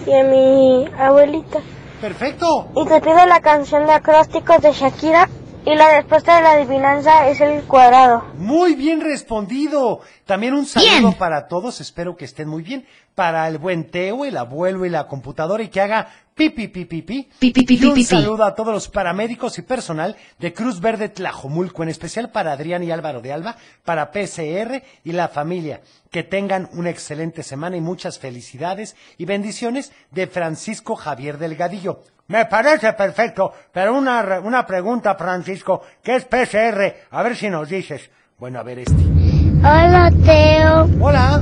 y 0.05 0.13
a 0.13 0.23
mi 0.23 0.85
abuelita. 0.97 1.59
Perfecto. 2.01 2.67
Y 2.75 2.85
te 2.85 3.01
pido 3.01 3.25
la 3.25 3.39
canción 3.41 3.85
de 3.85 3.93
acrósticos 3.93 4.61
de 4.61 4.71
Shakira 4.71 5.27
y 5.67 5.75
la 5.75 5.97
respuesta 5.97 6.37
de 6.37 6.43
la 6.43 6.51
adivinanza 6.53 7.27
es 7.27 7.41
el 7.41 7.63
cuadrado. 7.63 8.23
Muy 8.35 8.73
bien 8.73 9.01
respondido. 9.01 9.99
También 10.25 10.53
un 10.53 10.65
saludo 10.65 11.11
para 11.17 11.49
todos, 11.49 11.81
espero 11.81 12.15
que 12.15 12.23
estén 12.23 12.47
muy 12.47 12.63
bien. 12.63 12.85
Para 13.15 13.45
el 13.49 13.57
buen 13.57 13.91
Teo, 13.91 14.23
el 14.23 14.37
abuelo 14.37 14.85
y 14.85 14.89
la 14.89 15.07
computadora 15.07 15.63
y 15.63 15.67
que 15.67 15.81
haga 15.81 16.07
pi 16.35 16.51
pi 16.51 16.69
pi 16.69 16.85
pi 16.85 17.01
pi. 17.01 17.29
Pi, 17.39 17.51
pi, 17.51 17.65
pi, 17.65 17.79
Y 17.81 17.85
un 17.85 18.05
saludo 18.05 18.45
a 18.45 18.55
todos 18.55 18.73
los 18.73 18.87
paramédicos 18.87 19.57
y 19.57 19.61
personal 19.63 20.15
de 20.39 20.53
Cruz 20.53 20.79
Verde 20.79 21.09
Tlajomulco, 21.09 21.83
en 21.83 21.89
especial 21.89 22.29
para 22.31 22.53
Adrián 22.53 22.83
y 22.83 22.91
Álvaro 22.91 23.19
de 23.19 23.33
Alba, 23.33 23.57
para 23.83 24.11
PCR 24.11 24.81
y 25.03 25.11
la 25.11 25.27
familia. 25.27 25.81
Que 26.11 26.23
tengan 26.23 26.69
una 26.71 26.91
excelente 26.91 27.43
semana 27.43 27.75
y 27.75 27.81
muchas 27.81 28.19
felicidades 28.19 28.95
y 29.17 29.25
bendiciones 29.25 29.91
de 30.11 30.27
Francisco 30.27 30.95
Javier 30.95 31.37
Delgadillo. 31.37 32.03
Me 32.27 32.45
parece 32.45 32.91
perfecto, 32.93 33.53
pero 33.71 33.95
una, 33.95 34.21
re- 34.21 34.39
una 34.39 34.65
pregunta, 34.65 35.15
Francisco, 35.15 35.81
¿qué 36.03 36.17
es 36.17 36.25
PCR? 36.25 37.07
A 37.11 37.23
ver 37.23 37.35
si 37.37 37.49
nos 37.49 37.69
dices. 37.69 38.09
Bueno, 38.37 38.59
a 38.59 38.63
ver 38.63 38.79
este. 38.79 38.93
Hola 39.59 40.11
Teo, 40.25 40.89
Hola. 40.99 41.41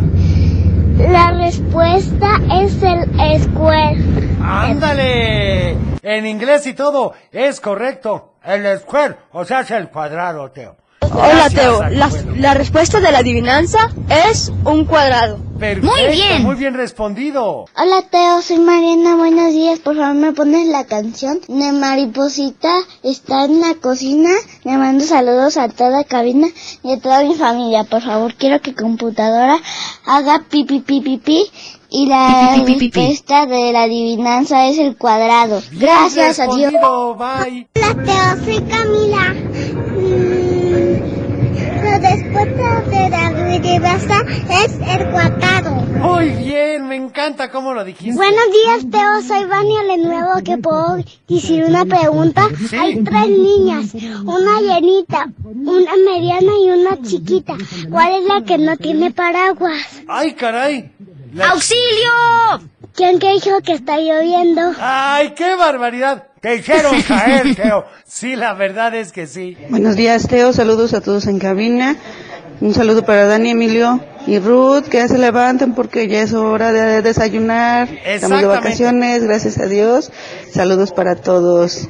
la 0.98 1.32
respuesta 1.32 2.28
es 2.62 2.82
el 2.84 3.42
square. 3.44 3.98
¡Ándale! 4.42 5.72
En 6.04 6.28
inglés 6.28 6.68
y 6.68 6.74
todo, 6.76 7.14
es 7.32 7.60
correcto. 7.60 8.36
El 8.44 8.78
square, 8.80 9.16
o 9.32 9.44
sea, 9.44 9.62
es 9.62 9.72
el 9.72 9.90
cuadrado, 9.90 10.52
Teo. 10.52 10.78
Hola 11.02 11.28
Gracias, 11.50 11.54
Teo, 11.62 11.82
la, 11.90 12.10
la 12.38 12.54
respuesta 12.54 13.00
de 13.00 13.12
la 13.12 13.20
adivinanza 13.20 13.90
es 14.30 14.50
un 14.64 14.86
cuadrado. 14.86 15.40
Perfecto, 15.60 15.90
Muy 15.90 16.12
bien. 16.12 16.44
Muy 16.44 16.56
bien 16.56 16.74
respondido. 16.74 17.66
Hola 17.78 18.02
Teo, 18.10 18.42
soy 18.42 18.60
Mariana, 18.60 19.16
buenos 19.16 19.54
días, 19.54 19.80
por 19.80 19.96
favor 19.96 20.16
me 20.16 20.34
pones 20.34 20.68
la 20.68 20.86
canción 20.86 21.40
de 21.48 21.72
Mariposita, 21.72 22.74
está 23.04 23.46
en 23.46 23.62
la 23.62 23.76
cocina, 23.76 24.32
le 24.64 24.78
mando 24.78 25.06
saludos 25.06 25.56
a 25.58 25.70
toda 25.70 26.04
cabina 26.04 26.48
y 26.84 26.92
a 26.92 27.00
toda 27.00 27.24
mi 27.24 27.36
familia, 27.36 27.86
por 27.86 28.02
favor 28.02 28.34
quiero 28.36 28.62
que 28.62 28.76
computadora 28.76 29.58
haga 30.06 30.44
pi 30.50 30.66
pi 30.66 30.80
pi 30.82 31.00
pi 31.00 31.18
pi 31.20 31.52
y 31.90 32.08
la 32.08 32.56
respuesta 32.58 33.46
de 33.46 33.72
la 33.72 33.84
adivinanza 33.84 34.68
es 34.68 34.78
el 34.78 34.98
cuadrado. 34.98 35.62
Gracias, 35.72 36.40
adiós. 36.40 36.74
Respondido, 36.74 37.16
bye. 37.16 37.68
Hola 37.76 38.04
Teo, 38.04 38.44
soy 38.44 38.62
Camila. 38.64 40.55
Respuesta 42.00 42.82
de 42.90 43.10
la 43.10 43.28
adivinanza 43.28 44.16
es 44.64 44.74
el 44.88 45.10
cuadrado. 45.12 45.72
Muy 45.76 46.30
bien, 46.32 46.88
me 46.88 46.96
encanta 46.96 47.50
cómo 47.50 47.74
lo 47.74 47.84
dijiste. 47.84 48.16
Buenos 48.16 48.46
días, 48.52 48.92
Teo. 48.92 49.22
Soy 49.22 49.46
Vania 49.46 49.84
de 49.84 49.98
nuevo. 49.98 50.32
que 50.44 50.58
puedo 50.58 50.98
decir 51.28 51.64
una 51.64 51.86
pregunta? 51.86 52.48
Sí. 52.70 52.76
Hay 52.76 53.04
tres 53.04 53.30
niñas, 53.30 53.94
una 54.24 54.60
llenita, 54.62 55.28
una 55.44 55.92
mediana 55.96 56.52
y 56.64 56.70
una 56.70 57.02
chiquita. 57.02 57.56
¿Cuál 57.90 58.14
es 58.22 58.26
la 58.26 58.42
que 58.44 58.58
no 58.58 58.78
tiene 58.78 59.12
paraguas? 59.12 60.04
¡Ay, 60.08 60.34
caray! 60.34 60.92
La- 61.34 61.50
¡Auxilio! 61.52 62.12
¿Quién 62.94 63.20
que 63.20 63.32
dijo 63.34 63.60
que 63.62 63.74
está 63.74 63.98
lloviendo? 63.98 64.62
¡Ay, 64.80 65.34
qué 65.36 65.56
barbaridad! 65.56 66.28
Te 66.46 66.58
hicieron 66.58 67.02
caer, 67.02 67.56
Teo. 67.56 67.86
Sí, 68.06 68.36
la 68.36 68.54
verdad 68.54 68.94
es 68.94 69.12
que 69.12 69.26
sí. 69.26 69.58
Buenos 69.70 69.96
días, 69.96 70.28
Teo. 70.28 70.54
Saludos 70.54 70.94
a 70.94 71.02
todos 71.02 71.26
en 71.26 71.40
cabina. 71.40 71.96
Un 72.62 72.72
saludo 72.76 73.04
para 73.04 73.26
Dani, 73.26 73.50
Emilio 73.50 74.00
y 74.28 74.38
Ruth, 74.38 74.84
que 74.84 74.98
ya 74.98 75.08
se 75.08 75.18
levanten 75.18 75.74
porque 75.74 76.08
ya 76.08 76.22
es 76.22 76.34
hora 76.34 76.72
de 76.72 77.02
desayunar. 77.02 77.90
Estamos 78.06 78.42
de 78.42 78.46
vacaciones, 78.46 79.24
gracias 79.24 79.58
a 79.58 79.66
Dios. 79.66 80.12
Saludos 80.52 80.92
para 80.94 81.16
todos. 81.16 81.90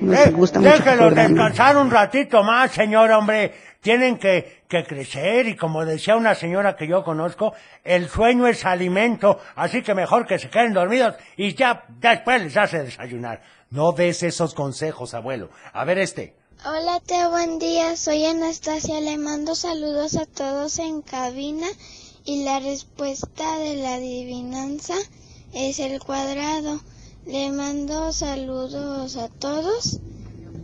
Nos 0.00 0.18
Eh, 0.26 0.30
gusta 0.32 0.60
mucho 0.60 0.82
programa. 0.84 1.14
descansar 1.26 1.78
un 1.78 1.90
ratito 1.90 2.42
más, 2.42 2.72
señor, 2.72 3.10
hombre. 3.10 3.54
Tienen 3.80 4.18
que, 4.18 4.64
que 4.68 4.84
crecer 4.84 5.46
y 5.48 5.56
como 5.56 5.84
decía 5.86 6.14
una 6.16 6.34
señora 6.34 6.76
que 6.76 6.86
yo 6.86 7.02
conozco, 7.04 7.54
el 7.84 8.08
sueño 8.10 8.46
es 8.46 8.66
alimento, 8.66 9.38
así 9.56 9.80
que 9.80 9.94
mejor 9.94 10.26
que 10.26 10.38
se 10.38 10.50
queden 10.50 10.74
dormidos 10.74 11.14
y 11.38 11.54
ya 11.54 11.84
después 12.00 12.42
les 12.42 12.56
hace 12.58 12.82
desayunar. 12.82 13.40
No 13.74 13.90
des 13.90 14.22
esos 14.22 14.54
consejos, 14.54 15.14
abuelo. 15.14 15.50
A 15.72 15.84
ver 15.84 15.98
este. 15.98 16.36
Hola 16.64 17.00
Teo, 17.04 17.30
buen 17.30 17.58
día. 17.58 17.96
Soy 17.96 18.24
Anastasia. 18.24 19.00
Le 19.00 19.18
mando 19.18 19.56
saludos 19.56 20.14
a 20.14 20.26
todos 20.26 20.78
en 20.78 21.02
cabina 21.02 21.66
y 22.24 22.44
la 22.44 22.60
respuesta 22.60 23.58
de 23.58 23.74
la 23.74 23.94
adivinanza 23.94 24.94
es 25.52 25.80
el 25.80 25.98
cuadrado. 25.98 26.78
Le 27.26 27.50
mando 27.50 28.12
saludos 28.12 29.16
a 29.16 29.28
todos. 29.28 29.98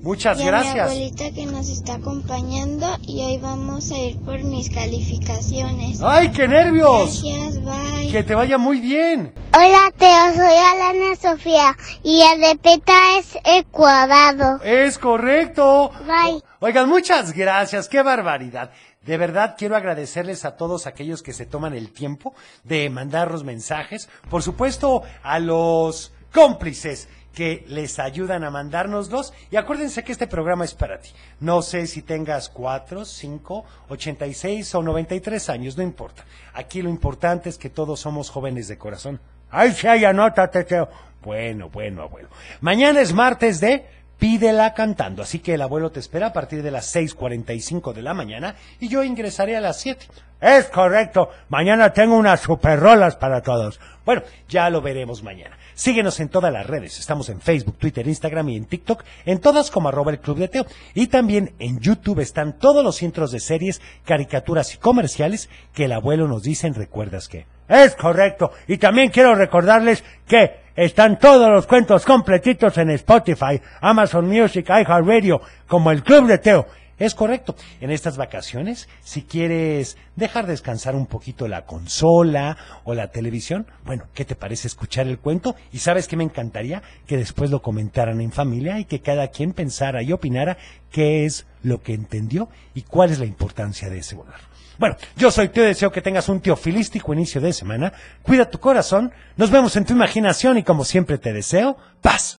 Muchas 0.03 0.39
y 0.39 0.43
a 0.43 0.45
mi 0.45 0.51
gracias. 0.51 0.91
abuelita 0.91 1.31
que 1.33 1.45
nos 1.45 1.69
está 1.69 1.95
acompañando 1.95 2.87
y 3.03 3.21
hoy 3.23 3.39
vamos 3.39 3.91
a 3.91 3.99
ir 3.99 4.19
por 4.21 4.43
mis 4.43 4.71
calificaciones. 4.71 6.01
¡Ay, 6.03 6.31
qué 6.33 6.49
nervios! 6.49 7.23
Gracias, 7.23 7.63
bye. 7.63 8.11
Que 8.11 8.23
te 8.23 8.35
vaya 8.35 8.57
muy 8.57 8.81
bien. 8.81 9.35
Hola, 9.55 9.93
Teo, 9.99 10.35
soy 10.35 10.57
Alana 10.57 11.17
Sofía 11.17 11.77
y 12.03 12.23
el 12.23 12.41
de 12.41 12.57
Peta 12.57 13.19
es 13.19 13.37
el 13.45 13.67
cuadrado. 13.67 14.63
Es 14.63 14.97
correcto. 14.99 15.91
Bye. 16.07 16.43
Oigan, 16.61 16.89
muchas 16.89 17.33
gracias, 17.35 17.87
qué 17.87 18.03
barbaridad. 18.03 18.71
De 19.03 19.19
verdad 19.19 19.55
quiero 19.59 19.77
agradecerles 19.77 20.47
a 20.47 20.57
todos 20.57 20.87
aquellos 20.87 21.23
que 21.23 21.35
se 21.35 21.45
toman 21.45 21.75
el 21.75 21.93
tiempo 21.93 22.35
de 22.65 22.89
mandarnos 22.89 23.45
mensajes. 23.45 24.09
Por 24.31 24.43
supuesto, 24.43 25.03
a 25.23 25.39
los 25.39 26.13
cómplices 26.33 27.09
que 27.35 27.64
les 27.69 27.99
ayudan 27.99 28.45
a 28.45 28.51
mandárnoslos. 28.51 29.33
Y 29.51 29.57
acuérdense 29.57 30.05
que 30.05 30.12
este 30.12 30.27
programa 30.27 30.64
es 30.64 30.75
para 30.75 31.01
ti. 31.01 31.11
No 31.40 31.62
sé 31.62 31.87
si 31.87 32.03
tengas 32.03 32.49
4, 32.49 33.05
5, 33.05 33.64
86 33.88 34.75
o 34.75 34.83
93 34.83 35.51
años, 35.51 35.77
no 35.77 35.83
importa. 35.83 36.25
Aquí 36.55 36.83
lo 36.83 36.88
importante 36.88 37.49
es 37.49 37.59
que 37.59 37.71
todos 37.71 38.01
somos 38.01 38.31
jóvenes 38.31 38.69
de 38.69 38.79
corazón. 38.79 39.21
Ay, 39.51 39.73
sí, 39.73 39.87
ay, 39.87 40.05
anótate, 40.05 40.64
Teo. 40.64 40.88
Bueno, 41.23 41.69
bueno, 41.69 42.03
abuelo. 42.03 42.29
Mañana 42.61 43.01
es 43.01 43.12
martes 43.12 43.61
de 43.61 43.85
Pídela 44.19 44.75
cantando, 44.75 45.23
así 45.23 45.38
que 45.38 45.55
el 45.55 45.62
abuelo 45.62 45.90
te 45.90 45.99
espera 45.99 46.27
a 46.27 46.33
partir 46.35 46.62
de 46.62 46.71
las 46.71 46.95
6.45 46.95 47.95
de 47.95 48.03
la 48.03 48.12
mañana 48.12 48.55
y 48.79 48.88
yo 48.88 49.03
ingresaré 49.03 49.57
a 49.57 49.62
las 49.62 49.81
7. 49.81 50.07
Es 50.40 50.66
correcto. 50.66 51.31
Mañana 51.49 51.93
tengo 51.95 52.16
unas 52.16 52.40
super 52.40 52.79
rolas 52.79 53.16
para 53.16 53.40
todos. 53.40 53.81
Bueno, 54.05 54.23
ya 54.47 54.69
lo 54.69 54.83
veremos 54.83 55.23
mañana. 55.23 55.57
Síguenos 55.81 56.21
en 56.21 56.29
todas 56.29 56.53
las 56.53 56.66
redes. 56.66 56.99
Estamos 56.99 57.31
en 57.31 57.40
Facebook, 57.40 57.79
Twitter, 57.79 58.07
Instagram 58.07 58.51
y 58.51 58.57
en 58.57 58.66
TikTok, 58.66 59.03
en 59.25 59.40
todas 59.40 59.71
como 59.71 59.88
arroba 59.88 60.12
el 60.12 60.21
Club 60.21 60.37
de 60.37 60.49
Teo. 60.49 60.66
Y 60.93 61.07
también 61.07 61.55
en 61.59 61.81
YouTube 61.81 62.21
están 62.21 62.59
todos 62.59 62.85
los 62.85 62.97
centros 62.97 63.33
de 63.33 63.40
series, 63.40 63.81
caricaturas 64.05 64.75
y 64.75 64.77
comerciales 64.77 65.49
que 65.73 65.87
el 65.87 65.93
abuelo 65.93 66.29
nos 66.29 66.43
dice 66.43 66.66
en 66.66 66.75
Recuerdas 66.75 67.29
que. 67.29 67.47
Es 67.66 67.97
correcto. 67.97 68.51
Y 68.69 68.77
también 68.77 69.09
quiero 69.09 69.35
recordarles 69.35 70.05
que 70.29 70.61
están 70.77 71.19
todos 71.19 71.49
los 71.49 71.66
cuentos 71.66 72.05
completitos 72.05 72.77
en 72.77 72.90
Spotify, 72.90 73.59
Amazon 73.81 74.29
Music, 74.29 74.66
iHeartRadio, 74.69 75.40
como 75.66 75.93
el 75.93 76.03
Club 76.03 76.27
de 76.27 76.37
Teo. 76.37 76.66
Es 77.01 77.15
correcto. 77.15 77.57
En 77.81 77.91
estas 77.91 78.19
vacaciones, 78.19 78.87
si 79.03 79.23
quieres 79.23 79.97
dejar 80.17 80.47
descansar 80.47 80.95
un 80.95 81.07
poquito 81.07 81.49
la 81.49 81.65
consola 81.65 82.59
o 82.85 82.93
la 82.93 83.11
televisión, 83.11 83.67
bueno, 83.87 84.05
¿qué 84.13 84.27
te 84.27 84.37
parece 84.37 84.69
escuchar 84.69 85.07
el 85.07 85.19
cuento? 85.19 85.57
Y 85.73 85.79
sabes 85.79 86.07
que 86.07 86.19
me 86.19 86.25
encantaría 86.25 86.83
que 87.07 87.17
después 87.17 87.51
lo 87.51 87.63
comentaran 87.63 88.21
en 88.21 88.33
familia 88.33 88.79
y 88.79 88.85
que 88.85 89.01
cada 89.01 89.29
quien 89.29 89.55
pensara 89.55 90.03
y 90.03 90.13
opinara 90.13 90.59
qué 90.91 91.25
es 91.25 91.47
lo 91.63 91.81
que 91.81 91.95
entendió 91.95 92.51
y 92.75 92.83
cuál 92.83 93.11
es 93.11 93.19
la 93.19 93.25
importancia 93.25 93.89
de 93.89 94.01
ese 94.01 94.17
lugar. 94.17 94.41
Bueno, 94.79 94.97
yo 95.17 95.31
soy 95.31 95.49
Teo, 95.49 95.65
deseo 95.65 95.91
que 95.91 96.03
tengas 96.03 96.29
un 96.29 96.41
teofilístico 96.41 97.15
inicio 97.15 97.41
de 97.41 97.55
semana. 97.55 97.95
Cuida 98.23 98.51
tu 98.51 98.61
corazón, 98.61 99.11
nos 99.39 99.51
vemos 99.51 99.75
en 99.77 99.87
tu 99.87 99.95
imaginación 99.95 100.59
y 100.59 100.65
como 100.65 100.85
siempre 100.85 101.17
te 101.17 101.33
deseo, 101.33 101.79
paz. 102.03 102.39